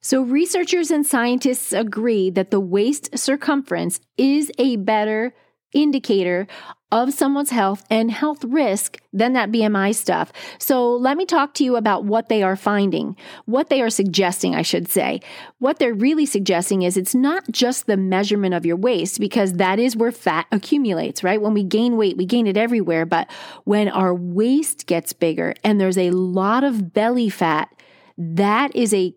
So, 0.00 0.22
researchers 0.22 0.90
and 0.90 1.04
scientists 1.04 1.72
agree 1.72 2.30
that 2.30 2.50
the 2.50 2.60
waist 2.60 3.18
circumference 3.18 4.00
is 4.16 4.50
a 4.56 4.76
better 4.76 5.34
indicator 5.74 6.46
of 6.90 7.12
someone's 7.12 7.50
health 7.50 7.84
and 7.90 8.10
health 8.10 8.42
risk 8.44 8.98
than 9.12 9.34
that 9.34 9.50
BMI 9.50 9.94
stuff. 9.94 10.32
So 10.58 10.94
let 10.94 11.16
me 11.16 11.26
talk 11.26 11.52
to 11.54 11.64
you 11.64 11.76
about 11.76 12.04
what 12.04 12.28
they 12.28 12.42
are 12.42 12.56
finding, 12.56 13.16
what 13.44 13.68
they 13.68 13.82
are 13.82 13.90
suggesting, 13.90 14.54
I 14.54 14.62
should 14.62 14.88
say. 14.88 15.20
What 15.58 15.78
they're 15.78 15.92
really 15.92 16.24
suggesting 16.24 16.82
is 16.82 16.96
it's 16.96 17.14
not 17.14 17.44
just 17.50 17.86
the 17.86 17.96
measurement 17.96 18.54
of 18.54 18.64
your 18.64 18.76
waist, 18.76 19.20
because 19.20 19.54
that 19.54 19.78
is 19.78 19.96
where 19.96 20.12
fat 20.12 20.46
accumulates, 20.50 21.22
right? 21.22 21.42
When 21.42 21.54
we 21.54 21.62
gain 21.62 21.96
weight, 21.96 22.16
we 22.16 22.24
gain 22.24 22.46
it 22.46 22.56
everywhere. 22.56 23.04
But 23.04 23.30
when 23.64 23.88
our 23.88 24.14
waist 24.14 24.86
gets 24.86 25.12
bigger 25.12 25.54
and 25.62 25.80
there's 25.80 25.98
a 25.98 26.10
lot 26.10 26.64
of 26.64 26.94
belly 26.94 27.28
fat, 27.28 27.68
that 28.16 28.74
is 28.74 28.94
a 28.94 29.14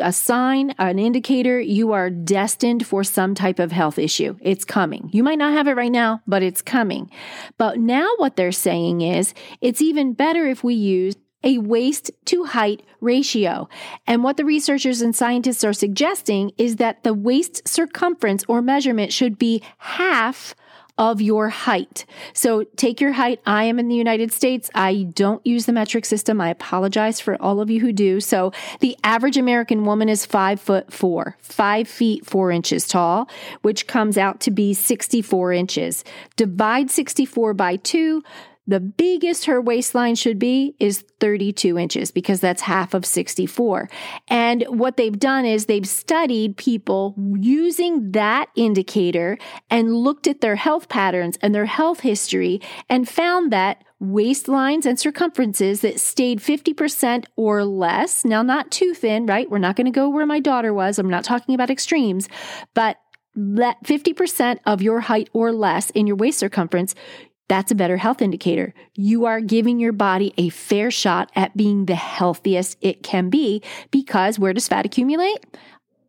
a 0.00 0.12
sign, 0.12 0.74
an 0.78 0.98
indicator 0.98 1.60
you 1.60 1.92
are 1.92 2.10
destined 2.10 2.86
for 2.86 3.04
some 3.04 3.34
type 3.34 3.58
of 3.58 3.72
health 3.72 3.98
issue. 3.98 4.36
It's 4.40 4.64
coming. 4.64 5.10
You 5.12 5.22
might 5.22 5.38
not 5.38 5.52
have 5.52 5.68
it 5.68 5.76
right 5.76 5.92
now, 5.92 6.22
but 6.26 6.42
it's 6.42 6.62
coming. 6.62 7.10
But 7.58 7.78
now 7.78 8.08
what 8.16 8.36
they're 8.36 8.52
saying 8.52 9.02
is 9.02 9.34
it's 9.60 9.82
even 9.82 10.14
better 10.14 10.46
if 10.46 10.64
we 10.64 10.74
use 10.74 11.16
a 11.44 11.58
waist 11.58 12.10
to 12.26 12.44
height 12.44 12.82
ratio. 13.00 13.68
And 14.06 14.22
what 14.22 14.36
the 14.36 14.44
researchers 14.44 15.00
and 15.00 15.14
scientists 15.14 15.64
are 15.64 15.72
suggesting 15.72 16.52
is 16.56 16.76
that 16.76 17.02
the 17.02 17.14
waist 17.14 17.66
circumference 17.66 18.44
or 18.48 18.62
measurement 18.62 19.12
should 19.12 19.38
be 19.38 19.62
half 19.78 20.54
of 20.98 21.20
your 21.20 21.48
height. 21.48 22.04
So 22.34 22.64
take 22.76 23.00
your 23.00 23.12
height. 23.12 23.40
I 23.46 23.64
am 23.64 23.78
in 23.78 23.88
the 23.88 23.96
United 23.96 24.32
States. 24.32 24.70
I 24.74 25.04
don't 25.14 25.44
use 25.46 25.66
the 25.66 25.72
metric 25.72 26.04
system. 26.04 26.40
I 26.40 26.50
apologize 26.50 27.20
for 27.20 27.40
all 27.40 27.60
of 27.60 27.70
you 27.70 27.80
who 27.80 27.92
do. 27.92 28.20
So 28.20 28.52
the 28.80 28.96
average 29.02 29.36
American 29.36 29.84
woman 29.84 30.08
is 30.08 30.26
five 30.26 30.60
foot 30.60 30.92
four, 30.92 31.36
five 31.40 31.88
feet 31.88 32.26
four 32.26 32.50
inches 32.50 32.86
tall, 32.86 33.28
which 33.62 33.86
comes 33.86 34.18
out 34.18 34.40
to 34.40 34.50
be 34.50 34.74
64 34.74 35.52
inches. 35.52 36.04
Divide 36.36 36.90
64 36.90 37.54
by 37.54 37.76
two 37.76 38.22
the 38.66 38.80
biggest 38.80 39.46
her 39.46 39.60
waistline 39.60 40.14
should 40.14 40.38
be 40.38 40.76
is 40.78 41.04
32 41.18 41.76
inches 41.78 42.12
because 42.12 42.40
that's 42.40 42.62
half 42.62 42.94
of 42.94 43.04
64. 43.04 43.88
And 44.28 44.64
what 44.68 44.96
they've 44.96 45.18
done 45.18 45.44
is 45.44 45.66
they've 45.66 45.88
studied 45.88 46.56
people 46.56 47.14
using 47.38 48.12
that 48.12 48.50
indicator 48.54 49.36
and 49.68 49.96
looked 49.96 50.26
at 50.26 50.40
their 50.40 50.56
health 50.56 50.88
patterns 50.88 51.36
and 51.42 51.54
their 51.54 51.66
health 51.66 52.00
history 52.00 52.60
and 52.88 53.08
found 53.08 53.52
that 53.52 53.82
waistlines 54.00 54.84
and 54.84 54.98
circumferences 54.98 55.80
that 55.80 56.00
stayed 56.00 56.40
50% 56.40 57.24
or 57.36 57.64
less. 57.64 58.24
Now, 58.24 58.42
not 58.42 58.70
too 58.70 58.94
thin, 58.94 59.26
right? 59.26 59.48
We're 59.48 59.58
not 59.58 59.76
going 59.76 59.86
to 59.86 59.92
go 59.92 60.08
where 60.08 60.26
my 60.26 60.40
daughter 60.40 60.74
was. 60.74 60.98
I'm 60.98 61.10
not 61.10 61.24
talking 61.24 61.54
about 61.54 61.70
extremes, 61.70 62.28
but 62.74 62.96
let 63.34 63.82
50% 63.84 64.58
of 64.66 64.82
your 64.82 65.00
height 65.00 65.30
or 65.32 65.52
less 65.52 65.90
in 65.90 66.06
your 66.06 66.16
waist 66.16 66.38
circumference, 66.38 66.94
that's 67.52 67.70
a 67.70 67.74
better 67.74 67.98
health 67.98 68.22
indicator. 68.22 68.72
You 68.94 69.26
are 69.26 69.38
giving 69.38 69.78
your 69.78 69.92
body 69.92 70.32
a 70.38 70.48
fair 70.48 70.90
shot 70.90 71.30
at 71.36 71.54
being 71.54 71.84
the 71.84 71.94
healthiest 71.94 72.78
it 72.80 73.02
can 73.02 73.28
be 73.28 73.62
because 73.90 74.38
where 74.38 74.54
does 74.54 74.68
fat 74.68 74.86
accumulate? 74.86 75.44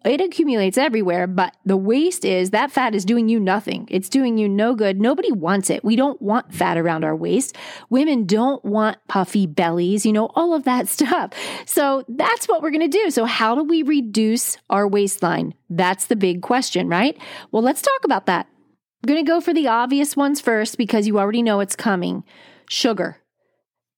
It 0.05 0.21
accumulates 0.21 0.77
everywhere, 0.77 1.27
but 1.27 1.53
the 1.65 1.75
waste 1.75 2.23
is 2.23 2.51
that 2.51 2.71
fat 2.71 2.95
is 2.95 3.03
doing 3.03 3.27
you 3.27 3.41
nothing. 3.41 3.89
It's 3.91 4.07
doing 4.07 4.37
you 4.37 4.47
no 4.47 4.73
good. 4.73 5.01
Nobody 5.01 5.33
wants 5.33 5.69
it. 5.69 5.83
We 5.83 5.97
don't 5.97 6.21
want 6.21 6.53
fat 6.53 6.77
around 6.77 7.03
our 7.03 7.15
waist. 7.15 7.57
Women 7.89 8.25
don't 8.25 8.63
want 8.63 8.97
puffy 9.09 9.45
bellies, 9.45 10.05
you 10.05 10.13
know, 10.13 10.29
all 10.35 10.53
of 10.53 10.63
that 10.63 10.87
stuff. 10.97 11.33
So 11.65 12.05
that's 12.07 12.47
what 12.47 12.61
we're 12.61 12.71
going 12.71 12.89
to 12.89 12.97
do. 12.97 13.11
So, 13.11 13.25
how 13.25 13.53
do 13.53 13.65
we 13.65 13.83
reduce 13.83 14.57
our 14.69 14.87
waistline? 14.87 15.55
That's 15.69 16.05
the 16.05 16.15
big 16.15 16.41
question, 16.41 16.87
right? 16.87 17.17
Well, 17.51 17.63
let's 17.63 17.81
talk 17.81 18.05
about 18.05 18.27
that. 18.27 18.47
I'm 19.03 19.13
going 19.13 19.25
to 19.25 19.29
go 19.29 19.41
for 19.41 19.53
the 19.53 19.67
obvious 19.67 20.15
ones 20.15 20.39
first 20.39 20.77
because 20.77 21.07
you 21.07 21.19
already 21.19 21.41
know 21.41 21.59
it's 21.59 21.75
coming. 21.75 22.23
Sugar. 22.69 23.17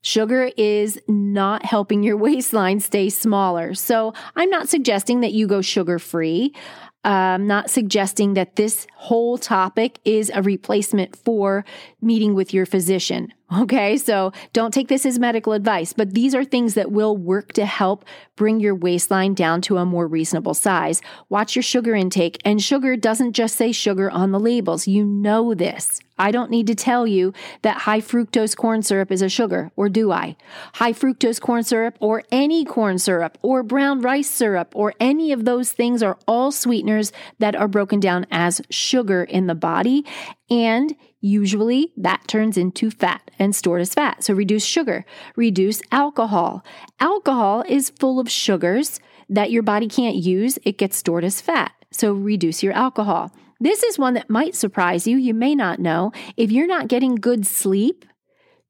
Sugar 0.01 0.50
is 0.57 1.00
not 1.07 1.63
helping 1.63 2.01
your 2.01 2.17
waistline 2.27 2.79
stay 2.79 3.09
smaller. 3.09 3.75
So 3.75 4.15
I'm 4.35 4.50
not 4.50 4.67
suggesting 4.67 5.21
that 5.21 5.31
you 5.31 5.45
go 5.45 5.62
sugar 5.62 6.00
free. 6.00 6.55
I'm 7.03 7.45
not 7.45 7.69
suggesting 7.69 8.33
that 8.33 8.55
this 8.55 8.88
whole 8.95 9.38
topic 9.38 10.00
is 10.05 10.31
a 10.33 10.41
replacement 10.41 11.15
for 11.15 11.65
meeting 12.01 12.33
with 12.33 12.51
your 12.51 12.65
physician. 12.65 13.31
Okay, 13.53 13.95
so 13.97 14.31
don't 14.53 14.73
take 14.73 14.87
this 14.87 15.05
as 15.05 15.19
medical 15.19 15.53
advice, 15.53 15.93
but 15.93 16.15
these 16.15 16.33
are 16.33 16.43
things 16.43 16.73
that 16.73 16.91
will 16.91 17.15
work 17.15 17.53
to 17.53 17.65
help 17.65 18.03
bring 18.35 18.59
your 18.59 18.73
waistline 18.73 19.35
down 19.35 19.61
to 19.61 19.77
a 19.77 19.85
more 19.85 20.07
reasonable 20.07 20.55
size. 20.55 20.99
Watch 21.29 21.55
your 21.55 21.61
sugar 21.61 21.93
intake, 21.93 22.41
and 22.43 22.61
sugar 22.61 22.95
doesn't 22.95 23.33
just 23.33 23.55
say 23.55 23.71
sugar 23.71 24.09
on 24.09 24.31
the 24.31 24.39
labels. 24.39 24.87
You 24.87 25.05
know 25.05 25.53
this. 25.53 26.01
I 26.17 26.31
don't 26.31 26.49
need 26.49 26.65
to 26.67 26.75
tell 26.75 27.05
you 27.05 27.33
that 27.61 27.81
high 27.81 28.01
fructose 28.01 28.55
corn 28.55 28.81
syrup 28.81 29.11
is 29.11 29.21
a 29.21 29.29
sugar, 29.29 29.71
or 29.75 29.89
do 29.89 30.11
I? 30.11 30.37
High 30.73 30.93
fructose 30.93 31.39
corn 31.39 31.63
syrup, 31.63 31.97
or 31.99 32.23
any 32.31 32.65
corn 32.65 32.97
syrup, 32.97 33.37
or 33.43 33.61
brown 33.61 34.01
rice 34.01 34.29
syrup, 34.29 34.71
or 34.73 34.95
any 34.99 35.31
of 35.31 35.45
those 35.45 35.71
things 35.71 36.01
are 36.01 36.17
all 36.27 36.51
sweeteners 36.51 37.11
that 37.37 37.55
are 37.55 37.67
broken 37.67 37.99
down 37.99 38.25
as 38.31 38.61
sugar 38.71 39.23
in 39.23 39.45
the 39.45 39.55
body. 39.55 40.03
And 40.49 40.95
Usually 41.22 41.91
that 41.98 42.27
turns 42.27 42.57
into 42.57 42.91
fat 42.91 43.31
and 43.39 43.55
stored 43.55 43.81
as 43.81 43.93
fat. 43.93 44.24
So 44.24 44.34
reduce 44.34 44.65
sugar, 44.65 45.05
reduce 45.36 45.81
alcohol. 45.91 46.63
Alcohol 47.00 47.63
is 47.67 47.89
full 47.89 48.19
of 48.19 48.29
sugars 48.29 49.00
that 49.29 49.51
your 49.51 49.63
body 49.63 49.88
can't 49.88 50.15
use, 50.15 50.60
it 50.63 50.77
gets 50.77 50.98
stored 50.98 51.24
as 51.24 51.41
fat. 51.41 51.72
So 51.91 52.13
reduce 52.13 52.62
your 52.62 52.74
alcohol. 52.74 53.31
This 53.60 53.84
is 53.84 53.98
one 53.98 54.13
that 54.15 54.29
might 54.29 54.53
surprise 54.53 55.07
you. 55.07 55.17
You 55.17 55.34
may 55.34 55.55
not 55.55 55.79
know. 55.79 56.12
If 56.36 56.51
you're 56.51 56.67
not 56.67 56.89
getting 56.89 57.15
good 57.15 57.48
sleep, 57.48 58.05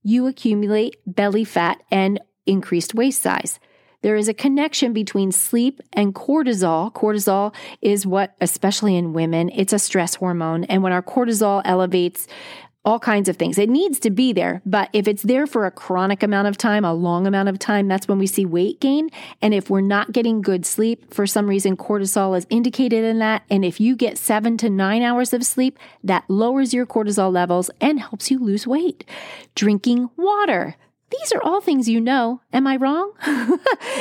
you 0.04 0.28
accumulate 0.28 0.98
belly 1.08 1.44
fat 1.44 1.82
and 1.90 2.22
increased 2.46 2.94
waist 2.94 3.22
size. 3.22 3.60
There 4.06 4.16
is 4.16 4.28
a 4.28 4.36
connection 4.36 4.94
between 4.94 5.32
sleep 5.32 5.82
and 5.92 6.14
cortisol. 6.14 6.94
Cortisol 6.94 7.56
is 7.82 8.06
what, 8.06 8.36
especially 8.40 8.96
in 8.96 9.14
women, 9.14 9.50
it's 9.50 9.74
a 9.74 9.80
stress 9.80 10.14
hormone. 10.14 10.64
And 10.66 10.84
when 10.84 10.94
our 10.94 11.02
cortisol 11.02 11.64
elevates, 11.66 12.28
all 12.86 13.00
kinds 13.00 13.28
of 13.28 13.38
things. 13.38 13.58
It 13.58 13.68
needs 13.68 14.00
to 14.02 14.12
be 14.12 14.32
there, 14.32 14.62
but 14.64 14.92
if 14.94 15.08
it's 15.08 15.24
there 15.24 15.48
for 15.48 15.66
a 15.66 15.72
chronic 15.72 16.22
amount 16.22 16.48
of 16.48 16.56
time, 16.56 16.86
a 16.86 16.94
long 16.94 17.26
amount 17.26 17.50
of 17.50 17.58
time, 17.58 17.88
that's 17.88 18.08
when 18.08 18.20
we 18.20 18.28
see 18.28 18.46
weight 18.46 18.80
gain. 18.80 19.10
And 19.42 19.56
if 19.56 19.72
we're 19.72 19.82
not 19.82 20.12
getting 20.12 20.44
good 20.44 20.68
sleep, 20.68 21.12
for 21.12 21.26
some 21.26 21.48
reason, 21.48 21.76
cortisol 21.76 22.38
is 22.38 22.46
indicated 22.52 23.04
in 23.04 23.18
that. 23.18 23.42
And 23.50 23.66
if 23.66 23.80
you 23.80 23.96
get 23.96 24.20
seven 24.20 24.56
to 24.58 24.70
nine 24.70 25.02
hours 25.02 25.34
of 25.34 25.44
sleep, 25.44 25.80
that 26.04 26.26
lowers 26.28 26.76
your 26.76 26.86
cortisol 26.86 27.34
levels 27.34 27.72
and 27.82 28.00
helps 28.00 28.30
you 28.30 28.38
lose 28.38 28.68
weight. 28.68 29.04
Drinking 29.56 30.12
water. 30.16 30.76
These 31.20 31.34
are 31.34 31.42
all 31.44 31.62
things 31.62 31.90
you 31.90 32.02
know. 32.02 32.42
Am 32.54 32.68
I 32.68 32.76
wrong? 32.78 33.12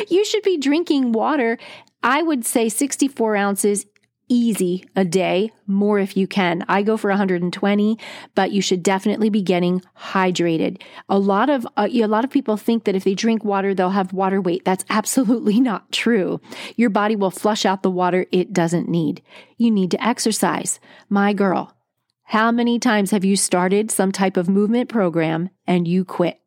you 0.09 0.25
should 0.25 0.43
be 0.43 0.59
drinking 0.59 1.13
water. 1.13 1.59
I 2.03 2.23
would 2.23 2.45
say 2.45 2.69
64 2.69 3.37
ounces 3.37 3.87
easy 4.29 4.85
a 4.97 5.05
day, 5.05 5.53
more 5.67 5.99
if 5.99 6.17
you 6.17 6.27
can. 6.27 6.65
I 6.69 6.83
go 6.83 6.97
for 6.97 7.11
120, 7.11 7.99
but 8.35 8.53
you 8.53 8.63
should 8.63 8.83
definitely 8.83 9.31
be 9.31 9.43
getting 9.43 9.83
hydrated. 9.97 10.81
A 11.09 11.19
lot 11.19 11.51
of 11.51 11.67
uh, 11.77 11.89
a 11.93 12.07
lot 12.07 12.25
of 12.25 12.31
people 12.31 12.57
think 12.57 12.85
that 12.85 12.95
if 12.95 13.05
they 13.05 13.15
drink 13.15 13.45
water 13.45 13.75
they'll 13.75 13.91
have 13.91 14.13
water 14.13 14.41
weight. 14.41 14.65
That's 14.65 14.85
absolutely 14.91 15.61
not 15.61 15.93
true. 15.93 16.41
Your 16.77 16.91
body 16.91 17.17
will 17.17 17.31
flush 17.31 17.65
out 17.65 17.83
the 17.83 17.91
water 17.91 18.27
it 18.33 18.53
doesn't 18.53 18.89
need. 18.89 19.23
You 19.57 19.71
need 19.71 19.91
to 19.93 20.05
exercise. 20.05 20.81
My 21.09 21.33
girl, 21.33 21.77
how 22.25 22.51
many 22.51 22.79
times 22.79 23.11
have 23.11 23.25
you 23.25 23.37
started 23.37 23.91
some 23.91 24.11
type 24.11 24.37
of 24.37 24.49
movement 24.49 24.89
program 24.89 25.51
and 25.67 25.87
you 25.87 26.05
quit? 26.05 26.41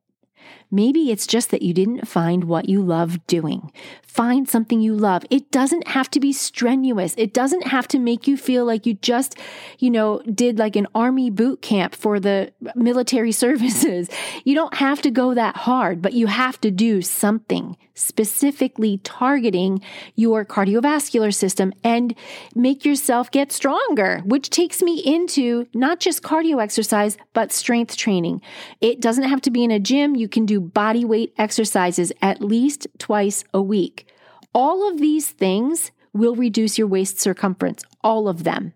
Maybe 0.69 1.11
it's 1.11 1.27
just 1.27 1.51
that 1.51 1.61
you 1.61 1.73
didn't 1.73 2.07
find 2.07 2.43
what 2.45 2.67
you 2.67 2.81
love 2.81 3.25
doing. 3.27 3.71
Find 4.03 4.49
something 4.49 4.81
you 4.81 4.95
love. 4.95 5.23
It 5.29 5.51
doesn't 5.51 5.87
have 5.87 6.09
to 6.11 6.19
be 6.19 6.33
strenuous. 6.33 7.13
It 7.17 7.33
doesn't 7.33 7.67
have 7.67 7.87
to 7.89 7.99
make 7.99 8.27
you 8.27 8.35
feel 8.35 8.65
like 8.65 8.85
you 8.85 8.95
just, 8.95 9.37
you 9.79 9.89
know, 9.89 10.21
did 10.33 10.57
like 10.59 10.75
an 10.75 10.87
army 10.95 11.29
boot 11.29 11.61
camp 11.61 11.95
for 11.95 12.19
the 12.19 12.51
military 12.75 13.31
services. 13.43 14.09
You 14.43 14.55
don't 14.55 14.73
have 14.75 15.01
to 15.03 15.11
go 15.11 15.33
that 15.33 15.55
hard, 15.55 16.01
but 16.01 16.13
you 16.13 16.27
have 16.27 16.59
to 16.61 16.71
do 16.71 17.01
something 17.01 17.77
specifically 17.97 18.99
targeting 18.99 19.81
your 20.15 20.45
cardiovascular 20.45 21.33
system 21.33 21.73
and 21.83 22.15
make 22.55 22.85
yourself 22.85 23.31
get 23.31 23.51
stronger, 23.51 24.21
which 24.25 24.49
takes 24.49 24.81
me 24.81 24.99
into 24.99 25.67
not 25.73 25.99
just 25.99 26.21
cardio 26.21 26.61
exercise, 26.61 27.17
but 27.33 27.51
strength 27.51 27.97
training. 27.97 28.41
It 28.81 29.01
doesn't 29.01 29.23
have 29.23 29.41
to 29.41 29.51
be 29.51 29.63
in 29.63 29.71
a 29.71 29.79
gym. 29.79 30.15
You 30.15 30.27
can 30.27 30.45
body 30.61 31.05
weight 31.05 31.33
exercises 31.37 32.11
at 32.21 32.41
least 32.41 32.87
twice 32.97 33.43
a 33.53 33.61
week. 33.61 34.07
All 34.53 34.89
of 34.89 34.99
these 34.99 35.29
things 35.29 35.91
will 36.13 36.35
reduce 36.35 36.77
your 36.77 36.87
waist 36.87 37.19
circumference, 37.19 37.83
all 38.03 38.27
of 38.27 38.43
them. 38.43 38.73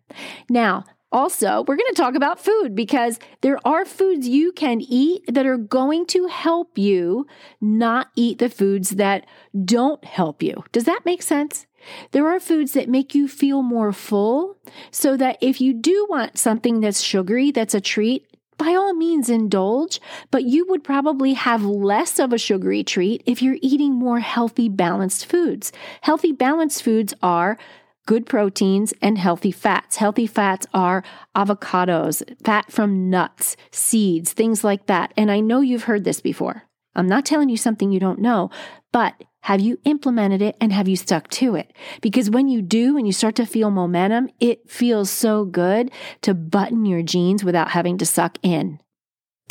Now, 0.50 0.86
also, 1.12 1.66
we're 1.68 1.76
going 1.76 1.94
to 1.94 2.02
talk 2.02 2.16
about 2.16 2.40
food 2.40 2.74
because 2.74 3.20
there 3.42 3.60
are 3.66 3.84
foods 3.84 4.30
you 4.30 4.54
can 4.54 4.80
eat 4.80 5.24
that 5.28 5.46
are 5.46 5.58
going 5.58 6.06
to 6.08 6.28
help 6.28 6.78
you 6.78 7.28
not 7.60 8.08
eat 8.16 8.40
the 8.40 8.50
foods 8.50 8.92
that 8.92 9.26
don't 9.66 10.04
help 10.06 10.42
you. 10.42 10.64
Does 10.72 10.86
that 10.86 11.02
make 11.06 11.22
sense? 11.22 11.68
There 12.12 12.28
are 12.28 12.40
foods 12.40 12.74
that 12.74 12.88
make 12.88 13.14
you 13.14 13.28
feel 13.28 13.62
more 13.62 13.92
full 13.92 14.58
so 14.92 15.18
that 15.18 15.38
if 15.42 15.60
you 15.60 15.74
do 15.74 16.08
want 16.10 16.38
something 16.38 16.80
that's 16.80 17.02
sugary, 17.02 17.52
that's 17.52 17.74
a 17.74 17.82
treat, 17.82 18.26
by 18.62 18.76
all 18.76 18.94
means 18.94 19.28
indulge, 19.28 20.00
but 20.30 20.44
you 20.44 20.68
would 20.68 20.84
probably 20.84 21.34
have 21.34 21.64
less 21.64 22.20
of 22.20 22.32
a 22.32 22.38
sugary 22.38 22.84
treat 22.84 23.24
if 23.26 23.42
you're 23.42 23.58
eating 23.60 23.92
more 23.92 24.20
healthy, 24.20 24.70
balanced 24.70 25.26
foods. 25.26 25.72
Healthy, 26.02 26.32
balanced 26.32 26.84
foods 26.84 27.12
are 27.24 27.58
good 28.06 28.28
proteins 28.28 28.94
and 29.02 29.18
healthy 29.18 29.52
fats. 29.52 29.96
Healthy 29.96 30.28
fats 30.28 30.68
are 30.76 31.04
avocados, 31.36 32.22
fat 32.44 32.72
from 32.72 33.10
nuts, 33.10 33.58
seeds, 33.72 34.32
things 34.32 34.64
like 34.64 34.86
that. 34.86 35.12
And 35.18 35.32
I 35.32 35.40
know 35.40 35.62
you've 35.62 35.86
heard 35.86 36.04
this 36.04 36.22
before. 36.22 36.64
I'm 36.94 37.08
not 37.08 37.26
telling 37.26 37.50
you 37.50 37.58
something 37.58 37.92
you 37.92 38.00
don't 38.00 38.20
know, 38.20 38.52
but 38.92 39.16
have 39.42 39.60
you 39.60 39.80
implemented 39.86 40.42
it 40.42 40.56
and 40.62 40.72
have 40.72 40.88
you 40.88 40.96
stuck 40.96 41.28
to 41.30 41.56
it? 41.56 41.74
Because 42.02 42.30
when 42.30 42.48
you 42.48 42.62
do 42.62 42.98
and 42.98 43.08
you 43.08 43.14
start 43.14 43.36
to 43.36 43.46
feel 43.46 43.72
momentum, 43.72 44.30
it 44.40 44.70
feels 44.70 45.10
so 45.10 45.46
good 45.46 45.92
to 46.22 46.34
button 46.34 46.86
your 46.86 47.02
jeans 47.02 47.44
without 47.44 47.72
having 47.72 47.98
to 47.98 48.06
suck 48.06 48.38
in. 48.44 48.80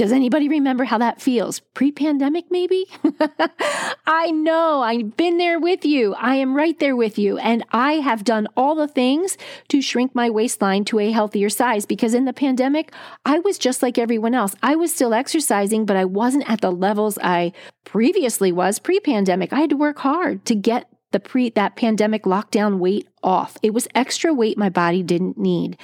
Does 0.00 0.12
anybody 0.12 0.48
remember 0.48 0.84
how 0.84 0.96
that 0.96 1.20
feels? 1.20 1.60
Pre 1.60 1.92
pandemic, 1.92 2.46
maybe? 2.50 2.86
I 4.06 4.30
know, 4.30 4.80
I've 4.80 5.14
been 5.14 5.36
there 5.36 5.60
with 5.60 5.84
you. 5.84 6.14
I 6.14 6.36
am 6.36 6.56
right 6.56 6.78
there 6.78 6.96
with 6.96 7.18
you. 7.18 7.36
And 7.36 7.66
I 7.70 7.96
have 7.96 8.24
done 8.24 8.48
all 8.56 8.74
the 8.74 8.88
things 8.88 9.36
to 9.68 9.82
shrink 9.82 10.14
my 10.14 10.30
waistline 10.30 10.86
to 10.86 11.00
a 11.00 11.10
healthier 11.10 11.50
size 11.50 11.84
because 11.84 12.14
in 12.14 12.24
the 12.24 12.32
pandemic, 12.32 12.94
I 13.26 13.40
was 13.40 13.58
just 13.58 13.82
like 13.82 13.98
everyone 13.98 14.34
else. 14.34 14.54
I 14.62 14.74
was 14.74 14.90
still 14.90 15.12
exercising, 15.12 15.84
but 15.84 15.98
I 15.98 16.06
wasn't 16.06 16.48
at 16.48 16.62
the 16.62 16.72
levels 16.72 17.18
I 17.18 17.52
previously 17.84 18.52
was 18.52 18.78
pre 18.78 19.00
pandemic. 19.00 19.52
I 19.52 19.60
had 19.60 19.68
to 19.68 19.76
work 19.76 19.98
hard 19.98 20.46
to 20.46 20.54
get 20.54 20.89
the 21.12 21.20
pre 21.20 21.50
that 21.50 21.76
pandemic 21.76 22.24
lockdown 22.24 22.78
weight 22.78 23.08
off. 23.22 23.56
It 23.62 23.74
was 23.74 23.88
extra 23.94 24.32
weight 24.32 24.56
my 24.56 24.68
body 24.68 25.02
didn't 25.02 25.38
need. 25.38 25.76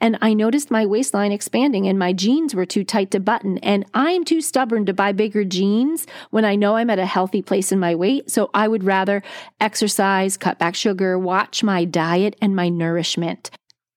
And 0.00 0.18
I 0.20 0.34
noticed 0.34 0.70
my 0.70 0.84
waistline 0.84 1.32
expanding 1.32 1.86
and 1.86 1.98
my 1.98 2.12
jeans 2.12 2.54
were 2.54 2.66
too 2.66 2.84
tight 2.84 3.10
to 3.12 3.20
button. 3.20 3.58
And 3.58 3.84
I'm 3.94 4.24
too 4.24 4.40
stubborn 4.40 4.84
to 4.86 4.92
buy 4.92 5.12
bigger 5.12 5.44
jeans 5.44 6.06
when 6.30 6.44
I 6.44 6.56
know 6.56 6.76
I'm 6.76 6.90
at 6.90 6.98
a 6.98 7.06
healthy 7.06 7.42
place 7.42 7.72
in 7.72 7.78
my 7.78 7.94
weight. 7.94 8.30
So 8.30 8.50
I 8.52 8.68
would 8.68 8.84
rather 8.84 9.22
exercise, 9.60 10.36
cut 10.36 10.58
back 10.58 10.74
sugar, 10.74 11.18
watch 11.18 11.62
my 11.62 11.84
diet 11.84 12.36
and 12.40 12.54
my 12.56 12.68
nourishment. 12.68 13.50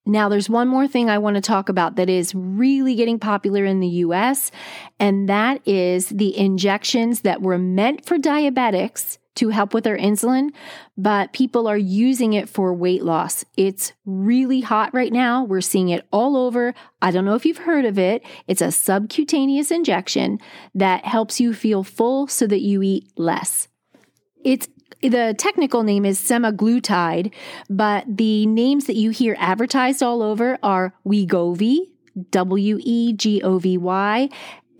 Now, 0.08 0.30
there's 0.30 0.50
one 0.50 0.68
more 0.68 0.88
thing 0.88 1.10
I 1.10 1.18
want 1.18 1.34
to 1.36 1.42
talk 1.42 1.68
about 1.68 1.96
that 1.96 2.10
is 2.10 2.36
really 2.36 2.94
getting 2.94 3.18
popular 3.18 3.66
in 3.66 3.80
the 3.80 3.88
US, 3.88 4.52
and 5.00 5.28
that 5.28 5.68
is 5.68 6.10
the 6.10 6.38
injections 6.38 7.22
that 7.22 7.42
were 7.42 7.58
meant 7.58 8.06
for 8.06 8.18
diabetics 8.20 9.18
to 9.36 9.50
help 9.50 9.74
with 9.74 9.84
their 9.84 9.98
insulin, 9.98 10.50
but 10.98 11.34
people 11.34 11.68
are 11.68 11.78
using 11.78 12.34
it 12.34 12.50
for 12.50 12.74
weight 12.74 13.04
loss. 13.04 13.46
It's 13.58 13.94
really 14.06 14.62
hot 14.62 14.94
right 14.94 15.12
now. 15.12 15.44
We're 15.44 15.62
seeing 15.62 15.90
it 15.90 16.08
all 16.12 16.38
over. 16.38 16.74
I 17.02 17.12
don't 17.12 17.26
know 17.26 17.36
if 17.36 17.46
you've 17.46 17.60
heard 17.60 17.86
of 17.86 18.00
it. 18.00 18.24
It's 18.48 18.62
a 18.62 18.72
subcutaneous 18.72 19.72
injection 19.72 20.40
that 20.74 21.06
helps 21.06 21.40
you 21.40 21.54
feel 21.54 21.84
full 21.84 22.28
so 22.28 22.48
that 22.48 22.62
you 22.62 22.82
eat 22.82 23.12
less. 23.18 23.68
It's 24.44 24.68
the 25.02 25.36
technical 25.38 25.84
name 25.84 26.06
is 26.06 26.20
semaglutide, 26.20 27.34
but 27.70 28.06
the 28.08 28.46
names 28.46 28.86
that 28.86 28.96
you 28.96 29.10
hear 29.10 29.36
advertised 29.40 30.02
all 30.02 30.22
over 30.22 30.58
are 30.64 30.94
Wegovy, 31.06 31.92
W 32.32 32.80
E 32.82 33.14
G 33.14 33.42
O 33.44 33.60
V 33.60 33.78
Y, 33.78 34.30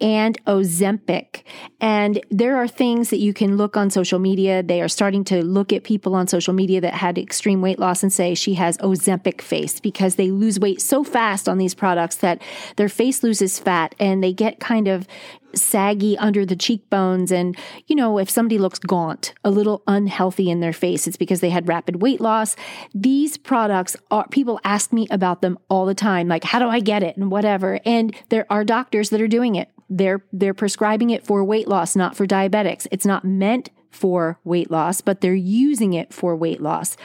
and 0.02 0.44
Ozempic. 0.46 1.44
And 1.80 2.20
there 2.30 2.58
are 2.58 2.68
things 2.68 3.10
that 3.10 3.20
you 3.20 3.34
can 3.34 3.58
look 3.58 3.78
on 3.78 3.90
social 3.90 4.20
media. 4.20 4.62
They 4.62 4.82
are 4.82 4.88
starting 4.88 5.24
to 5.26 5.44
look 5.44 5.72
at 5.72 5.84
people 5.84 6.16
on 6.16 6.28
social 6.28 6.54
media 6.54 6.82
that 6.82 6.94
had 6.94 7.18
extreme 7.18 7.62
weight 7.62 7.80
loss 7.80 8.04
and 8.04 8.12
say 8.12 8.36
she 8.36 8.56
has 8.56 8.78
Ozempic 8.80 9.42
face 9.42 9.80
because 9.80 10.16
they 10.16 10.32
lose 10.32 10.60
weight 10.60 10.82
so 10.82 11.04
fast 11.04 11.48
on 11.48 11.58
these 11.58 11.76
products 11.76 12.18
that 12.18 12.42
their 12.76 12.90
face 12.90 13.24
loses 13.24 13.60
fat 13.60 13.96
and 14.00 14.24
they 14.24 14.34
get 14.34 14.60
kind 14.60 14.88
of 14.88 15.08
saggy 15.54 16.18
under 16.18 16.46
the 16.46 16.56
cheekbones. 16.56 17.32
And, 17.32 17.58
you 17.88 17.96
know, 17.96 18.18
if 18.18 18.30
somebody 18.30 18.58
looks 18.58 18.80
gaunt, 18.80 19.34
a 19.44 19.52
little 19.52 19.84
unhealthy 19.88 20.50
in 20.50 20.60
their 20.60 20.74
face, 20.74 21.08
it's 21.08 21.18
because 21.18 21.40
they 21.40 21.50
had 21.50 21.68
rapid 21.68 22.02
weight 22.02 22.22
loss. 22.22 22.56
These 22.94 23.38
products 23.38 23.96
are, 24.12 24.28
people 24.28 24.60
ask 24.64 24.92
me 24.92 25.08
about 25.10 25.42
them 25.42 25.58
all 25.70 25.86
the 25.86 25.96
time. 25.96 26.28
Like, 26.28 26.44
how 26.44 26.60
do 26.60 26.68
I 26.68 26.80
get 26.80 27.04
it? 27.04 27.18
And 27.18 27.32
whatever. 27.32 27.80
And 27.86 28.16
there 28.30 28.46
are 28.50 28.64
doctors 28.64 29.10
that 29.12 29.22
are 29.22 29.28
doing 29.28 29.56
it. 29.56 29.70
They're, 29.90 30.24
they're 30.34 30.54
prescribing 30.54 31.12
it 31.12 31.26
for 31.26 31.44
weight 31.44 31.68
loss, 31.68 31.96
not 31.96 32.16
for 32.16 32.26
diabetics. 32.26 32.88
It's 32.92 33.06
not 33.06 33.26
meant 33.26 33.70
for 33.92 34.40
weight 34.44 34.70
loss, 34.70 35.02
but 35.02 35.22
they're 35.22 35.34
using 35.34 35.94
it 35.94 36.14
for 36.14 36.36
weight 36.36 36.62
loss. 36.62 36.98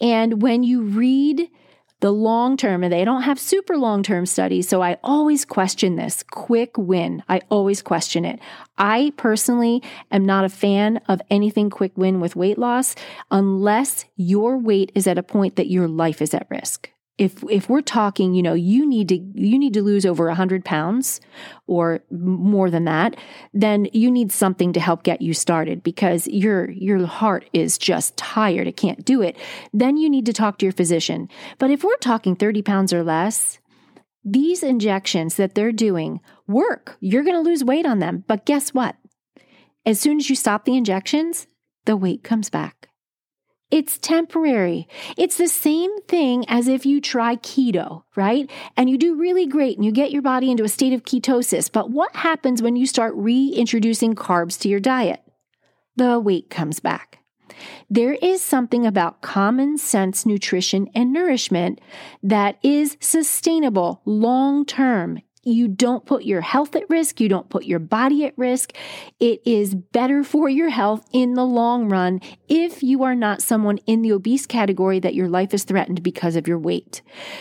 And 0.00 0.40
when 0.42 0.62
you 0.62 0.82
read 0.82 1.50
the 2.00 2.10
long 2.10 2.56
term, 2.56 2.82
and 2.82 2.92
they 2.92 3.04
don't 3.04 3.22
have 3.22 3.38
super 3.38 3.76
long 3.76 4.02
term 4.02 4.26
studies. 4.26 4.68
So 4.68 4.82
I 4.82 4.96
always 5.02 5.44
question 5.44 5.96
this 5.96 6.24
quick 6.30 6.76
win. 6.76 7.22
I 7.28 7.40
always 7.50 7.82
question 7.82 8.24
it. 8.24 8.40
I 8.78 9.12
personally 9.16 9.82
am 10.10 10.24
not 10.24 10.44
a 10.44 10.48
fan 10.48 11.00
of 11.08 11.20
anything 11.30 11.70
quick 11.70 11.92
win 11.96 12.20
with 12.20 12.36
weight 12.36 12.58
loss 12.58 12.94
unless 13.30 14.06
your 14.16 14.58
weight 14.58 14.92
is 14.94 15.06
at 15.06 15.18
a 15.18 15.22
point 15.22 15.56
that 15.56 15.70
your 15.70 15.88
life 15.88 16.22
is 16.22 16.34
at 16.34 16.46
risk 16.50 16.90
if 17.20 17.44
if 17.50 17.68
we're 17.68 17.82
talking 17.82 18.32
you 18.34 18.42
know 18.42 18.54
you 18.54 18.86
need 18.86 19.08
to 19.08 19.16
you 19.34 19.58
need 19.58 19.74
to 19.74 19.82
lose 19.82 20.06
over 20.06 20.26
100 20.26 20.64
pounds 20.64 21.20
or 21.66 22.00
more 22.10 22.70
than 22.70 22.86
that 22.86 23.14
then 23.52 23.86
you 23.92 24.10
need 24.10 24.32
something 24.32 24.72
to 24.72 24.80
help 24.80 25.02
get 25.02 25.20
you 25.20 25.34
started 25.34 25.82
because 25.82 26.26
your 26.26 26.70
your 26.70 27.06
heart 27.06 27.48
is 27.52 27.76
just 27.78 28.16
tired. 28.16 28.66
It 28.66 28.76
can't 28.76 29.04
do 29.04 29.20
it. 29.22 29.36
Then 29.72 29.96
you 29.96 30.08
need 30.08 30.26
to 30.26 30.32
talk 30.32 30.58
to 30.58 30.66
your 30.66 30.72
physician. 30.72 31.28
But 31.58 31.70
if 31.70 31.84
we're 31.84 31.96
talking 31.96 32.34
30 32.34 32.62
pounds 32.62 32.92
or 32.92 33.04
less 33.04 33.58
these 34.24 34.62
injections 34.62 35.36
that 35.36 35.54
they're 35.54 35.72
doing 35.72 36.20
work. 36.46 36.98
You're 37.00 37.22
going 37.22 37.36
to 37.36 37.48
lose 37.48 37.64
weight 37.64 37.86
on 37.86 38.00
them. 38.00 38.22
But 38.26 38.44
guess 38.44 38.74
what? 38.74 38.96
As 39.86 39.98
soon 39.98 40.18
as 40.18 40.28
you 40.28 40.36
stop 40.36 40.64
the 40.64 40.76
injections 40.76 41.46
the 41.86 41.96
weight 41.96 42.22
comes 42.22 42.50
back 42.50 42.89
it's 43.70 43.98
temporary. 43.98 44.88
It's 45.16 45.36
the 45.36 45.48
same 45.48 46.00
thing 46.02 46.44
as 46.48 46.66
if 46.66 46.84
you 46.84 47.00
try 47.00 47.36
keto, 47.36 48.02
right? 48.16 48.50
And 48.76 48.90
you 48.90 48.98
do 48.98 49.14
really 49.14 49.46
great 49.46 49.76
and 49.76 49.84
you 49.84 49.92
get 49.92 50.10
your 50.10 50.22
body 50.22 50.50
into 50.50 50.64
a 50.64 50.68
state 50.68 50.92
of 50.92 51.04
ketosis. 51.04 51.70
But 51.70 51.90
what 51.90 52.14
happens 52.16 52.62
when 52.62 52.76
you 52.76 52.86
start 52.86 53.14
reintroducing 53.14 54.14
carbs 54.14 54.58
to 54.60 54.68
your 54.68 54.80
diet? 54.80 55.22
The 55.96 56.18
weight 56.18 56.50
comes 56.50 56.80
back. 56.80 57.18
There 57.88 58.14
is 58.14 58.40
something 58.40 58.86
about 58.86 59.22
common 59.22 59.76
sense 59.76 60.24
nutrition 60.24 60.88
and 60.94 61.12
nourishment 61.12 61.80
that 62.22 62.58
is 62.62 62.96
sustainable 63.00 64.00
long 64.04 64.64
term 64.64 65.20
you 65.42 65.68
don't 65.68 66.04
put 66.04 66.24
your 66.24 66.42
health 66.42 66.76
at 66.76 66.88
risk. 66.90 67.20
You 67.20 67.28
don't 67.28 67.48
put 67.48 67.64
your 67.64 67.78
body 67.78 68.26
at 68.26 68.36
risk. 68.36 68.72
It 69.18 69.40
is 69.46 69.74
better 69.74 70.22
for 70.22 70.48
your 70.48 70.68
health 70.68 71.06
in 71.12 71.34
the 71.34 71.44
long 71.44 71.88
run 71.88 72.20
if 72.48 72.82
you 72.82 73.02
are 73.04 73.14
not 73.14 73.42
someone 73.42 73.78
in 73.86 74.02
the 74.02 74.12
obese 74.12 74.46
category 74.46 75.00
that 75.00 75.14
your 75.14 75.28
life 75.28 75.54
is 75.54 75.64
threatened 75.64 76.02
because 76.02 76.36
of 76.36 76.46
your 76.46 76.58
weight. 76.58 77.00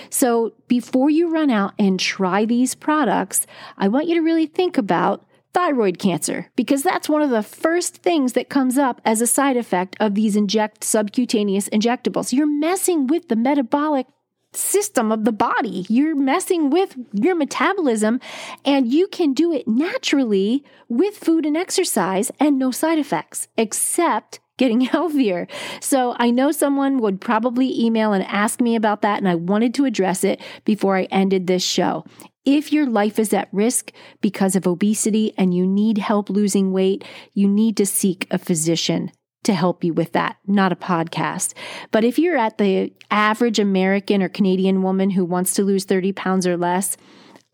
So 0.10 0.54
before 0.68 1.10
you 1.10 1.30
run 1.30 1.50
out 1.50 1.74
and 1.78 2.00
try 2.00 2.46
these 2.46 2.74
products, 2.74 3.46
I 3.78 3.90
want 3.90 4.08
you 4.08 4.16
to 4.16 4.22
really 4.22 4.46
think 4.46 4.78
about 4.78 5.26
thyroid 5.54 5.98
cancer 5.98 6.52
because 6.56 6.84
that's 6.84 7.10
one 7.10 7.22
of 7.22 7.32
the 7.32 7.44
first 7.44 7.98
things 7.98 8.34
that 8.34 8.50
comes 8.50 8.78
up 8.78 9.02
as 9.04 9.20
a 9.20 9.28
side 9.28 9.58
effect 9.58 9.96
of 10.00 10.16
these 10.16 10.36
inject 10.36 10.84
subcutaneous 10.84 11.68
injectables. 11.70 12.32
You're 12.32 12.48
messing 12.48 13.08
with 13.08 13.28
the 13.28 13.36
metabolic 13.36 14.08
system 14.54 15.12
of 15.12 15.26
the 15.26 15.32
body. 15.32 15.86
You're 15.90 16.16
messing 16.16 16.70
with 16.70 16.96
your 17.14 17.36
metabolism, 17.36 18.20
and 18.66 18.92
you 18.92 19.08
can 19.08 19.34
do 19.34 19.52
it 19.54 19.68
naturally 19.68 20.64
with 20.88 21.18
food 21.18 21.46
and 21.46 21.56
exercise 21.56 22.32
and 22.40 22.58
no 22.58 22.72
side 22.72 23.00
effects, 23.00 23.48
except 23.58 24.40
getting 24.58 24.82
healthier. 24.96 25.48
So 25.80 26.16
I 26.18 26.32
know 26.32 26.52
someone 26.52 27.00
would 27.00 27.22
probably 27.22 27.80
email 27.80 28.14
and 28.14 28.24
ask 28.26 28.62
me 28.62 28.76
about 28.76 29.02
that, 29.02 29.18
and 29.18 29.28
I 29.28 29.36
wanted 29.36 29.74
to 29.76 29.86
address 29.86 30.24
it 30.24 30.42
before 30.66 30.98
I 30.98 31.04
ended 31.04 31.48
this 31.48 31.64
show. 31.64 32.06
If 32.46 32.74
your 32.74 32.88
life 32.88 33.20
is 33.20 33.34
at 33.34 33.50
risk 33.52 33.92
because 34.22 34.56
of 34.56 34.66
obesity 34.66 35.34
and 35.38 35.54
you 35.54 35.68
need 35.68 35.98
help 36.00 36.30
losing 36.30 36.72
weight, 36.72 37.04
you 37.34 37.48
need 37.48 37.78
to 37.78 37.86
seek 37.86 38.26
a 38.32 38.40
physician 38.40 39.12
to 39.43 39.54
help 39.54 39.84
you 39.84 39.93
with 39.93 40.12
that, 40.13 40.38
not 40.47 40.71
a 40.71 40.75
podcast. 40.75 41.54
But 41.91 42.04
if 42.04 42.19
you're 42.19 42.38
at 42.38 42.58
the 42.58 42.93
average 43.10 43.60
American 43.60 44.21
or 44.21 44.30
Canadian 44.30 44.82
woman 44.82 45.12
who 45.12 45.25
wants 45.25 45.54
to 45.56 45.63
lose 45.63 45.86
30 45.86 46.12
pounds 46.13 46.45
or 46.45 46.58
less, 46.58 46.97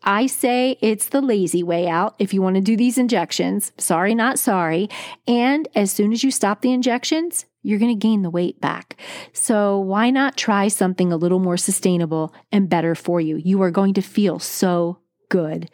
I 0.02 0.26
say 0.26 0.78
it's 0.80 1.08
the 1.08 1.20
lazy 1.20 1.62
way 1.62 1.88
out 1.88 2.14
if 2.18 2.32
you 2.32 2.42
want 2.42 2.56
to 2.56 2.60
do 2.60 2.76
these 2.76 2.98
injections. 2.98 3.72
Sorry, 3.78 4.14
not 4.14 4.38
sorry. 4.38 4.88
And 5.26 5.68
as 5.74 5.90
soon 5.90 6.12
as 6.12 6.22
you 6.22 6.30
stop 6.30 6.60
the 6.60 6.72
injections, 6.72 7.46
you're 7.62 7.80
going 7.80 7.98
to 7.98 8.06
gain 8.06 8.22
the 8.22 8.30
weight 8.30 8.60
back. 8.60 9.00
So 9.32 9.80
why 9.80 10.10
not 10.10 10.36
try 10.36 10.68
something 10.68 11.12
a 11.12 11.16
little 11.16 11.40
more 11.40 11.56
sustainable 11.56 12.32
and 12.52 12.68
better 12.68 12.94
for 12.94 13.20
you? 13.20 13.36
You 13.36 13.60
are 13.62 13.72
going 13.72 13.94
to 13.94 14.02
feel 14.02 14.38
so 14.38 15.00
good. 15.28 15.70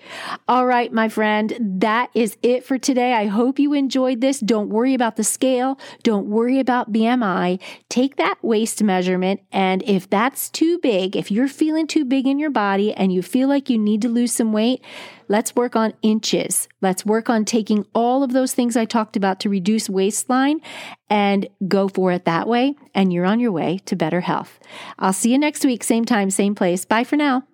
All 0.49 0.67
right, 0.67 0.93
my 0.93 1.09
friend, 1.09 1.57
that 1.81 2.11
is 2.15 2.37
it 2.43 2.65
for 2.65 2.79
today. 2.79 3.15
I 3.15 3.27
hope 3.27 3.59
you 3.59 3.73
enjoyed 3.73 4.21
this. 4.21 4.41
Don't 4.41 4.69
worry 4.69 4.95
about 4.95 5.17
the 5.17 5.25
scale. 5.25 5.79
Don't 6.03 6.29
worry 6.29 6.59
about 6.59 6.93
BMI. 6.93 7.61
Take 7.89 8.17
that 8.17 8.39
waist 8.43 8.83
measurement. 8.83 9.41
And 9.53 9.83
if 9.85 10.09
that's 10.09 10.51
too 10.51 10.79
big, 10.79 11.17
if 11.17 11.31
you're 11.31 11.49
feeling 11.49 11.87
too 11.87 12.05
big 12.05 12.27
in 12.27 12.39
your 12.39 12.51
body 12.51 12.93
and 12.95 13.13
you 13.13 13.23
feel 13.23 13.49
like 13.49 13.69
you 13.69 13.79
need 13.79 14.03
to 14.03 14.09
lose 14.09 14.33
some 14.33 14.53
weight, 14.53 14.83
let's 15.29 15.55
work 15.55 15.77
on 15.77 15.95
inches. 16.03 16.69
Let's 16.81 17.07
work 17.07 17.31
on 17.31 17.45
taking 17.45 17.85
all 17.95 18.23
of 18.23 18.33
those 18.33 18.55
things 18.55 18.77
I 18.77 18.85
talked 18.85 19.17
about 19.17 19.41
to 19.41 19.49
reduce 19.49 19.89
waistline 19.89 20.61
and 21.11 21.47
go 21.69 21.89
for 21.89 22.13
it 22.13 22.25
that 22.25 22.49
way. 22.49 22.75
And 22.95 23.13
you're 23.13 23.27
on 23.27 23.41
your 23.41 23.53
way 23.53 23.79
to 23.87 23.97
better 23.97 24.21
health. 24.21 24.59
I'll 24.99 25.13
see 25.13 25.33
you 25.33 25.39
next 25.39 25.65
week, 25.65 25.85
same 25.85 26.05
time, 26.05 26.31
same 26.31 26.55
place. 26.55 26.85
Bye 26.85 27.05
for 27.05 27.17
now. 27.17 27.45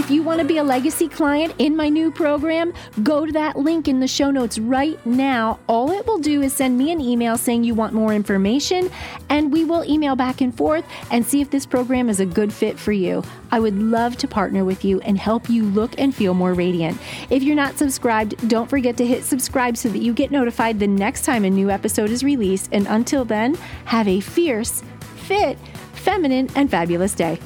If 0.00 0.10
you 0.10 0.22
want 0.22 0.40
to 0.40 0.46
be 0.46 0.56
a 0.56 0.64
legacy 0.64 1.08
client 1.08 1.54
in 1.58 1.76
my 1.76 1.90
new 1.90 2.10
program, 2.10 2.72
go 3.02 3.26
to 3.26 3.32
that 3.32 3.58
link 3.58 3.86
in 3.86 4.00
the 4.00 4.08
show 4.08 4.30
notes 4.30 4.58
right 4.58 4.98
now. 5.04 5.58
All 5.66 5.90
it 5.90 6.06
will 6.06 6.18
do 6.18 6.40
is 6.40 6.54
send 6.54 6.78
me 6.78 6.90
an 6.90 7.02
email 7.02 7.36
saying 7.36 7.64
you 7.64 7.74
want 7.74 7.92
more 7.92 8.14
information, 8.14 8.90
and 9.28 9.52
we 9.52 9.62
will 9.62 9.84
email 9.84 10.16
back 10.16 10.40
and 10.40 10.56
forth 10.56 10.86
and 11.10 11.26
see 11.26 11.42
if 11.42 11.50
this 11.50 11.66
program 11.66 12.08
is 12.08 12.18
a 12.18 12.24
good 12.24 12.50
fit 12.50 12.78
for 12.78 12.92
you. 12.92 13.22
I 13.52 13.60
would 13.60 13.78
love 13.78 14.16
to 14.16 14.26
partner 14.26 14.64
with 14.64 14.86
you 14.86 15.02
and 15.02 15.18
help 15.18 15.50
you 15.50 15.64
look 15.64 15.92
and 15.98 16.14
feel 16.14 16.32
more 16.32 16.54
radiant. 16.54 16.98
If 17.28 17.42
you're 17.42 17.54
not 17.54 17.76
subscribed, 17.76 18.48
don't 18.48 18.70
forget 18.70 18.96
to 18.96 19.06
hit 19.06 19.22
subscribe 19.22 19.76
so 19.76 19.90
that 19.90 20.00
you 20.00 20.14
get 20.14 20.30
notified 20.30 20.80
the 20.80 20.86
next 20.86 21.26
time 21.26 21.44
a 21.44 21.50
new 21.50 21.68
episode 21.68 22.08
is 22.08 22.24
released. 22.24 22.70
And 22.72 22.86
until 22.86 23.26
then, 23.26 23.54
have 23.84 24.08
a 24.08 24.20
fierce, 24.20 24.82
fit, 25.26 25.58
feminine, 25.92 26.48
and 26.56 26.70
fabulous 26.70 27.14
day. 27.14 27.38